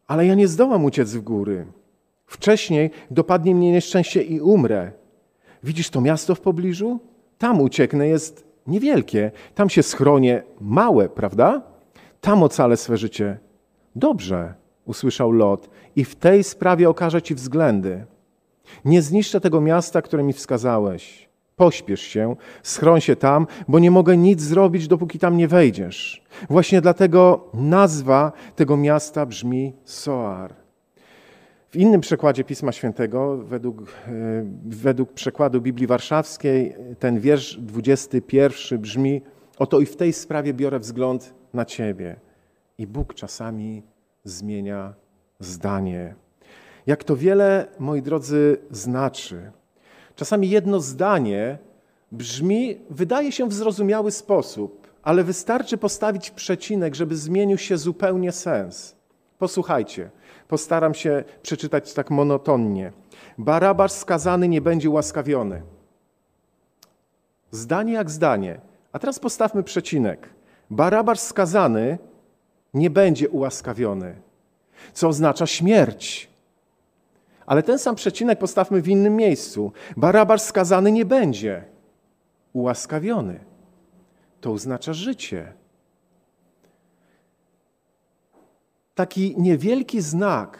ale 0.07 0.27
ja 0.27 0.35
nie 0.35 0.49
zdołam 0.49 0.85
uciec 0.85 1.13
w 1.13 1.21
góry. 1.21 1.67
Wcześniej 2.27 2.91
dopadnie 3.11 3.55
mnie 3.55 3.73
nieszczęście 3.73 4.23
i 4.23 4.41
umrę. 4.41 4.93
Widzisz 5.63 5.91
to 5.91 6.01
miasto 6.01 6.35
w 6.35 6.41
pobliżu? 6.41 7.01
Tam 7.39 7.61
ucieknę, 7.61 8.09
jest 8.09 8.45
niewielkie. 8.67 9.31
Tam 9.55 9.71
się 9.71 9.83
schronię, 9.83 10.43
małe, 10.61 11.09
prawda? 11.09 11.63
Tam 12.21 12.43
ocalę 12.43 12.77
swe 12.77 12.97
życie. 12.97 13.39
Dobrze, 13.97 14.55
usłyszał 14.85 15.33
Lot, 15.33 15.71
i 15.97 16.05
w 16.05 16.15
tej 16.15 16.45
sprawie 16.45 16.89
okażę 16.89 17.23
ci 17.23 17.35
względy. 17.35 18.05
Nie 18.85 19.03
zniszczę 19.03 19.41
tego 19.41 19.61
miasta, 19.61 20.03
które 20.03 20.23
mi 20.23 20.33
wskazałeś. 20.33 21.26
Pośpiesz 21.57 22.01
się, 22.01 22.37
schroń 22.63 23.01
się 23.01 23.17
tam, 23.17 23.47
bo 23.69 23.79
nie 23.79 23.91
mogę 23.91 24.17
nic 24.17 24.41
zrobić, 24.41 24.89
dopóki 24.89 25.19
tam 25.19 25.37
nie 25.37 25.49
wejdziesz. 25.49 26.25
Właśnie 26.51 26.81
dlatego 26.81 27.51
nazwa 27.55 28.33
tego 28.57 28.77
miasta 28.77 29.27
brzmi 29.27 29.73
Soar. 29.85 30.55
W 31.71 31.77
innym 31.77 32.01
przekładzie 32.01 32.45
Pisma 32.45 32.73
Świętego, 32.73 33.37
według, 33.37 33.83
e, 33.83 33.85
według 34.67 35.13
przekładu 35.13 35.61
Biblii 35.61 35.87
Warszawskiej, 35.87 36.75
ten 36.99 37.21
wiersz 37.21 37.57
21 37.57 38.79
brzmi: 38.79 39.23
Oto 39.59 39.81
i 39.81 39.87
w 39.87 39.97
tej 39.97 40.13
sprawie 40.13 40.55
biorę 40.55 40.79
wzgląd 40.79 41.35
na 41.55 41.65
Ciebie. 41.65 42.17
I 42.79 42.87
Bóg 42.87 43.15
czasami 43.15 43.83
zmienia 44.25 44.95
zdanie. 45.41 46.15
Jak 46.87 47.05
to 47.05 47.17
wiele, 47.17 47.67
moi 47.79 48.03
drodzy, 48.03 48.59
znaczy. 48.71 49.53
Czasami 50.17 50.51
jedno 50.51 50.81
zdanie 50.81 51.59
brzmi, 52.13 52.81
wydaje 52.91 53.33
się 53.33 53.49
w 53.49 53.55
zrozumiały 53.55 54.11
sposób, 54.11 54.87
ale 55.03 55.25
wystarczy 55.25 55.79
postawić 55.79 56.31
przecinek, 56.31 56.95
żeby 56.95 57.17
zmienił 57.17 57.59
się 57.59 57.79
zupełnie 57.79 58.33
sens. 58.33 58.97
Posłuchajcie. 59.39 60.11
Postaram 60.49 60.95
się 60.95 61.25
przeczytać 61.43 61.93
tak 61.93 62.11
monotonnie. 62.11 62.93
Barabasz 63.39 63.93
skazany 63.93 64.49
nie 64.49 64.61
będzie 64.61 64.91
ułaskawiony. 64.91 65.63
Zdanie 67.51 67.93
jak 67.93 68.11
zdanie. 68.11 68.61
A 68.93 68.99
teraz 68.99 69.19
postawmy 69.19 69.63
przecinek. 69.63 70.29
Barabasz 70.71 71.19
skazany 71.19 71.99
nie 72.75 72.91
będzie 72.91 73.29
ułaskawiony, 73.29 74.15
co 74.93 75.09
oznacza 75.09 75.47
śmierć. 75.47 76.29
Ale 77.47 77.63
ten 77.63 77.79
sam 77.79 77.95
przecinek 77.95 78.39
postawmy 78.39 78.83
w 78.83 78.89
innym 78.89 79.17
miejscu. 79.17 79.73
Barabasz 79.97 80.43
skazany 80.43 80.93
nie 80.93 81.05
będzie 81.05 81.65
ułaskawiony. 82.53 83.41
To 84.41 84.53
oznacza 84.53 84.93
życie. 84.93 85.53
taki 88.97 89.35
niewielki 89.39 90.01
znak 90.01 90.59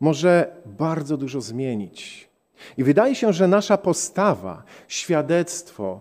może 0.00 0.56
bardzo 0.66 1.16
dużo 1.16 1.40
zmienić. 1.40 2.28
I 2.76 2.84
wydaje 2.84 3.14
się, 3.14 3.32
że 3.32 3.48
nasza 3.48 3.76
postawa, 3.76 4.62
świadectwo, 4.88 6.00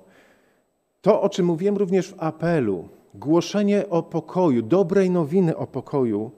to 1.02 1.22
o 1.22 1.30
czym 1.30 1.46
mówiłem 1.46 1.78
również 1.78 2.08
w 2.08 2.24
apelu, 2.24 2.90
głoszenie 3.14 3.90
o 3.90 4.04
pokoju, 4.04 4.62
dobrej 4.62 5.10
nowiny 5.10 5.58
o 5.58 5.68
pokoju, 5.68 6.32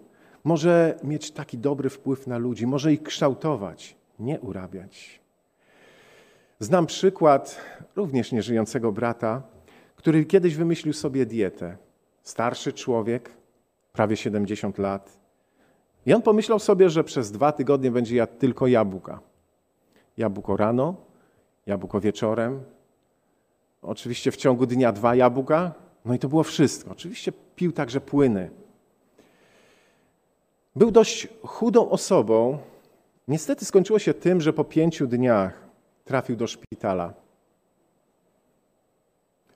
może 0.45 0.99
mieć 1.03 1.31
taki 1.31 1.57
dobry 1.57 1.89
wpływ 1.89 2.27
na 2.27 2.37
ludzi, 2.37 2.67
może 2.67 2.93
ich 2.93 3.03
kształtować, 3.03 3.95
nie 4.19 4.39
urabiać. 4.39 5.19
Znam 6.59 6.85
przykład 6.85 7.61
również 7.95 8.31
nieżyjącego 8.31 8.91
brata, 8.91 9.41
który 9.95 10.25
kiedyś 10.25 10.55
wymyślił 10.55 10.93
sobie 10.93 11.25
dietę. 11.25 11.77
Starszy 12.23 12.73
człowiek, 12.73 13.31
prawie 13.93 14.17
70 14.17 14.77
lat, 14.77 15.19
i 16.05 16.13
on 16.13 16.21
pomyślał 16.21 16.59
sobie, 16.59 16.89
że 16.89 17.03
przez 17.03 17.31
dwa 17.31 17.51
tygodnie 17.51 17.91
będzie 17.91 18.15
jadł 18.15 18.33
tylko 18.33 18.67
jabłka. 18.67 19.19
Jabłko 20.17 20.57
rano, 20.57 20.95
jabłko 21.65 21.99
wieczorem. 21.99 22.63
Oczywiście 23.81 24.31
w 24.31 24.35
ciągu 24.35 24.65
dnia 24.65 24.91
dwa 24.91 25.15
jabłka. 25.15 25.73
No 26.05 26.13
i 26.13 26.19
to 26.19 26.29
było 26.29 26.43
wszystko. 26.43 26.91
Oczywiście 26.91 27.31
pił 27.55 27.71
także 27.71 28.01
płyny. 28.01 28.49
Był 30.75 30.91
dość 30.91 31.27
chudą 31.43 31.89
osobą. 31.89 32.57
Niestety 33.27 33.65
skończyło 33.65 33.99
się 33.99 34.13
tym, 34.13 34.41
że 34.41 34.53
po 34.53 34.63
pięciu 34.63 35.07
dniach 35.07 35.67
trafił 36.05 36.35
do 36.35 36.47
szpitala. 36.47 37.13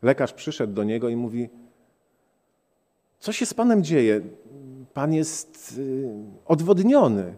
Lekarz 0.01 0.33
przyszedł 0.33 0.73
do 0.73 0.83
niego 0.83 1.09
i 1.09 1.15
mówi: 1.15 1.49
Co 3.19 3.31
się 3.31 3.45
z 3.45 3.53
panem 3.53 3.83
dzieje? 3.83 4.21
Pan 4.93 5.13
jest 5.13 5.75
y, 5.77 6.09
odwodniony, 6.45 7.35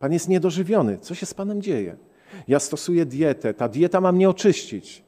Pan 0.00 0.12
jest 0.12 0.28
niedożywiony. 0.28 0.98
Co 0.98 1.14
się 1.14 1.26
z 1.26 1.34
Panem 1.34 1.62
dzieje? 1.62 1.96
Ja 2.48 2.60
stosuję 2.60 3.06
dietę, 3.06 3.54
ta 3.54 3.68
dieta 3.68 4.00
ma 4.00 4.12
mnie 4.12 4.30
oczyścić. 4.30 5.04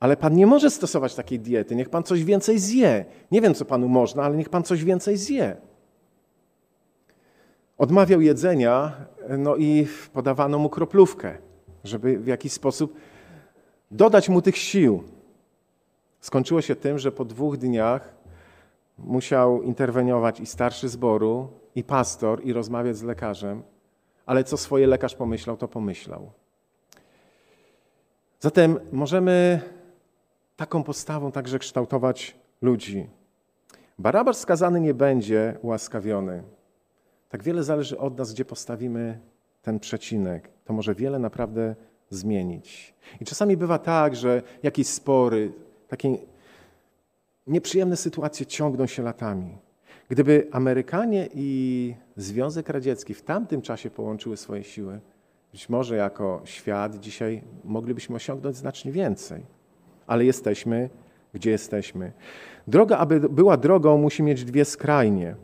Ale 0.00 0.16
Pan 0.16 0.34
nie 0.34 0.46
może 0.46 0.70
stosować 0.70 1.14
takiej 1.14 1.40
diety. 1.40 1.76
Niech 1.76 1.88
Pan 1.88 2.02
coś 2.02 2.24
więcej 2.24 2.58
zje. 2.58 3.04
Nie 3.30 3.40
wiem, 3.40 3.54
co 3.54 3.64
Panu 3.64 3.88
można, 3.88 4.22
ale 4.22 4.36
niech 4.36 4.48
Pan 4.48 4.62
coś 4.62 4.84
więcej 4.84 5.16
zje. 5.16 5.56
Odmawiał 7.80 8.20
jedzenia, 8.20 8.92
no 9.38 9.56
i 9.56 9.86
podawano 10.12 10.58
mu 10.58 10.68
kroplówkę, 10.68 11.38
żeby 11.84 12.18
w 12.18 12.26
jakiś 12.26 12.52
sposób 12.52 12.94
dodać 13.90 14.28
mu 14.28 14.42
tych 14.42 14.56
sił. 14.56 15.04
Skończyło 16.20 16.60
się 16.62 16.76
tym, 16.76 16.98
że 16.98 17.12
po 17.12 17.24
dwóch 17.24 17.56
dniach 17.56 18.14
musiał 18.98 19.62
interweniować 19.62 20.40
i 20.40 20.46
starszy 20.46 20.88
zboru, 20.88 21.48
i 21.74 21.84
pastor, 21.84 22.44
i 22.44 22.52
rozmawiać 22.52 22.96
z 22.96 23.02
lekarzem, 23.02 23.62
ale 24.26 24.44
co 24.44 24.56
swoje 24.56 24.86
lekarz 24.86 25.14
pomyślał, 25.14 25.56
to 25.56 25.68
pomyślał. 25.68 26.30
Zatem 28.40 28.80
możemy 28.92 29.60
taką 30.56 30.82
postawą 30.82 31.32
także 31.32 31.58
kształtować 31.58 32.36
ludzi. 32.62 33.06
Barabasz 33.98 34.36
skazany 34.36 34.80
nie 34.80 34.94
będzie 34.94 35.58
ułaskawiony. 35.62 36.42
Tak 37.30 37.42
wiele 37.42 37.64
zależy 37.64 37.98
od 37.98 38.18
nas, 38.18 38.32
gdzie 38.32 38.44
postawimy 38.44 39.20
ten 39.62 39.80
przecinek. 39.80 40.50
To 40.64 40.72
może 40.72 40.94
wiele 40.94 41.18
naprawdę 41.18 41.74
zmienić. 42.10 42.94
I 43.20 43.24
czasami 43.24 43.56
bywa 43.56 43.78
tak, 43.78 44.16
że 44.16 44.42
jakieś 44.62 44.86
spory, 44.86 45.52
takie 45.88 46.16
nieprzyjemne 47.46 47.96
sytuacje 47.96 48.46
ciągną 48.46 48.86
się 48.86 49.02
latami. 49.02 49.58
Gdyby 50.08 50.48
Amerykanie 50.52 51.28
i 51.34 51.94
Związek 52.16 52.68
Radziecki 52.68 53.14
w 53.14 53.22
tamtym 53.22 53.62
czasie 53.62 53.90
połączyły 53.90 54.36
swoje 54.36 54.64
siły, 54.64 55.00
być 55.52 55.68
może 55.68 55.96
jako 55.96 56.40
świat 56.44 56.96
dzisiaj 56.96 57.42
moglibyśmy 57.64 58.16
osiągnąć 58.16 58.56
znacznie 58.56 58.92
więcej. 58.92 59.42
Ale 60.06 60.24
jesteśmy, 60.24 60.90
gdzie 61.34 61.50
jesteśmy. 61.50 62.12
Droga, 62.66 62.98
aby 62.98 63.20
była 63.20 63.56
drogą, 63.56 63.98
musi 63.98 64.22
mieć 64.22 64.44
dwie 64.44 64.64
skrajnie: 64.64 65.36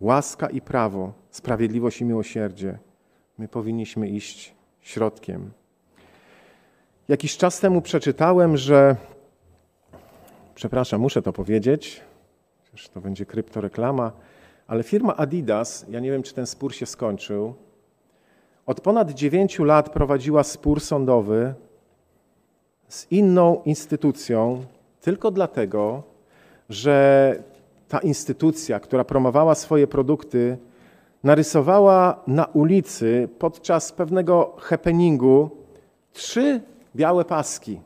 łaska 0.00 0.50
i 0.50 0.60
prawo, 0.60 1.12
sprawiedliwość 1.34 2.00
i 2.00 2.04
miłosierdzie. 2.04 2.78
My 3.38 3.48
powinniśmy 3.48 4.08
iść 4.08 4.54
środkiem. 4.80 5.50
Jakiś 7.08 7.36
czas 7.36 7.60
temu 7.60 7.82
przeczytałem, 7.82 8.56
że. 8.56 8.96
Przepraszam, 10.54 11.00
muszę 11.00 11.22
to 11.22 11.32
powiedzieć, 11.32 12.00
chociaż 12.64 12.88
to 12.88 13.00
będzie 13.00 13.26
kryptoreklama, 13.26 14.12
ale 14.66 14.82
firma 14.82 15.16
Adidas, 15.16 15.86
ja 15.88 16.00
nie 16.00 16.10
wiem, 16.10 16.22
czy 16.22 16.34
ten 16.34 16.46
spór 16.46 16.74
się 16.74 16.86
skończył, 16.86 17.54
od 18.66 18.80
ponad 18.80 19.10
dziewięciu 19.10 19.64
lat 19.64 19.90
prowadziła 19.90 20.42
spór 20.42 20.80
sądowy 20.80 21.54
z 22.88 23.12
inną 23.12 23.62
instytucją, 23.64 24.64
tylko 25.00 25.30
dlatego, 25.30 26.02
że 26.68 27.36
ta 27.88 27.98
instytucja, 27.98 28.80
która 28.80 29.04
promowała 29.04 29.54
swoje 29.54 29.86
produkty, 29.86 30.58
narysowała 31.24 32.22
na 32.26 32.44
ulicy 32.44 33.28
podczas 33.38 33.92
pewnego 33.92 34.56
happeningu 34.58 35.50
trzy 36.12 36.60
białe 36.96 37.24
paski. 37.24 37.80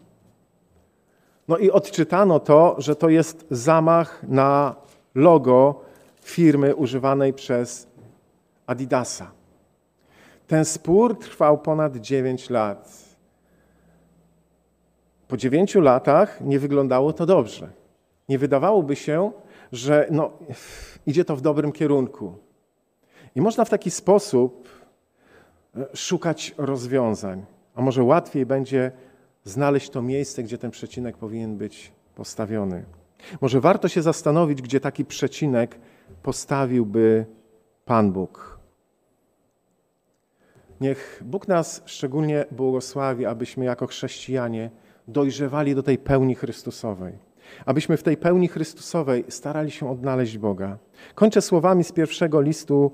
No 1.49 1.59
i 1.59 1.71
odczytano 1.71 2.41
to, 2.41 2.75
że 2.79 2.97
to 2.97 3.09
jest 3.09 3.47
zamach 3.51 4.23
na 4.29 4.77
logo 5.15 5.81
firmy 6.23 6.77
używanej 6.77 7.33
przez 7.33 7.89
Adidasa. 8.67 9.31
Ten 10.47 10.65
spór 10.65 11.19
trwał 11.19 11.59
ponad 11.59 11.97
9 11.97 12.51
lat. 12.51 13.09
Po 15.29 15.37
9 15.37 15.75
latach 15.75 16.41
nie 16.41 16.59
wyglądało 16.59 17.13
to 17.13 17.27
dobrze. 17.27 17.71
Nie 18.29 18.39
wydawałoby 18.39 18.97
się, 18.97 19.33
że 19.73 20.07
no, 20.11 20.31
idzie 21.07 21.25
to 21.25 21.37
w 21.37 21.41
dobrym 21.41 21.73
kierunku. 21.73 22.48
I 23.35 23.41
można 23.41 23.65
w 23.65 23.71
taki 23.71 23.91
sposób 23.91 24.69
e, 25.77 25.97
szukać 25.97 26.55
rozwiązań. 26.59 27.45
A 27.75 27.83
może 27.83 28.03
łatwiej 28.03 28.47
będzie 28.47 28.93
znaleźć 29.45 29.91
to 29.91 30.03
miejsce, 30.03 30.43
gdzie 30.43 30.59
ten 30.59 30.71
przecinek 30.71 31.17
powinien 31.17 31.57
być 31.57 31.93
postawiony. 32.15 32.85
Może 33.41 33.61
warto 33.61 33.89
się 33.89 34.03
zastanowić, 34.03 34.63
gdzie 34.63 34.81
taki 34.81 35.05
przecinek 35.05 35.79
postawiłby 36.23 37.27
Pan 37.85 38.13
Bóg. 38.13 38.59
Niech 40.81 41.23
Bóg 41.25 41.49
nas 41.49 41.83
szczególnie 41.87 42.45
błogosławi, 42.51 43.27
abyśmy 43.27 43.65
jako 43.65 43.87
chrześcijanie 43.87 44.71
dojrzewali 45.09 45.75
do 45.75 45.83
tej 45.83 45.99
pełni 45.99 46.35
Chrystusowej. 46.35 47.15
Abyśmy 47.67 47.97
w 47.97 48.03
tej 48.03 48.17
pełni 48.17 48.49
Chrystusowej 48.49 49.25
starali 49.29 49.71
się 49.71 49.91
odnaleźć 49.91 50.39
Boga. 50.39 50.79
Kończę 51.15 51.43
słowami 51.43 51.85
z 51.85 51.93
pierwszego 51.93 52.41
listu 52.41 52.93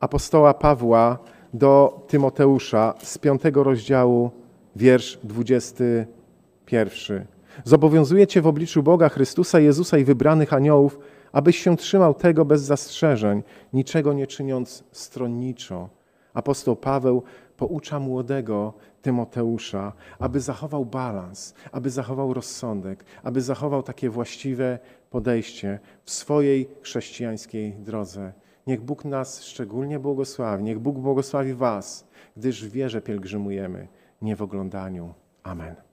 apostoła 0.00 0.54
Pawła 0.54 1.18
do 1.54 2.02
Tymoteusza 2.08 2.94
z 3.02 3.18
piątego 3.18 3.64
rozdziału, 3.64 4.30
wiersz 4.76 5.18
21. 5.24 7.26
Zobowiązuję 7.64 8.26
Cię 8.26 8.42
w 8.42 8.46
obliczu 8.46 8.82
Boga, 8.82 9.08
Chrystusa, 9.08 9.60
Jezusa 9.60 9.98
i 9.98 10.04
wybranych 10.04 10.52
aniołów, 10.52 10.98
abyś 11.32 11.58
się 11.58 11.76
trzymał 11.76 12.14
tego 12.14 12.44
bez 12.44 12.62
zastrzeżeń, 12.62 13.42
niczego 13.72 14.12
nie 14.12 14.26
czyniąc 14.26 14.84
stronniczo. 14.92 15.88
Apostoł 16.34 16.76
Paweł 16.76 17.22
poucza 17.56 18.00
młodego 18.00 18.72
Tymoteusza, 19.02 19.92
aby 20.18 20.40
zachował 20.40 20.84
balans, 20.84 21.54
aby 21.72 21.90
zachował 21.90 22.34
rozsądek, 22.34 23.04
aby 23.22 23.40
zachował 23.40 23.82
takie 23.82 24.10
właściwe 24.10 24.78
podejście 25.10 25.78
w 26.04 26.10
swojej 26.10 26.68
chrześcijańskiej 26.82 27.72
drodze. 27.72 28.32
Niech 28.70 28.80
Bóg 28.80 29.04
nas 29.04 29.42
szczególnie 29.42 29.98
błogosławi, 29.98 30.64
niech 30.64 30.78
Bóg 30.78 30.98
błogosławi 30.98 31.54
Was, 31.54 32.08
gdyż 32.36 32.64
w 32.64 32.72
wierze 32.72 33.02
pielgrzymujemy, 33.02 33.88
nie 34.22 34.36
w 34.36 34.42
oglądaniu. 34.42 35.14
Amen. 35.42 35.89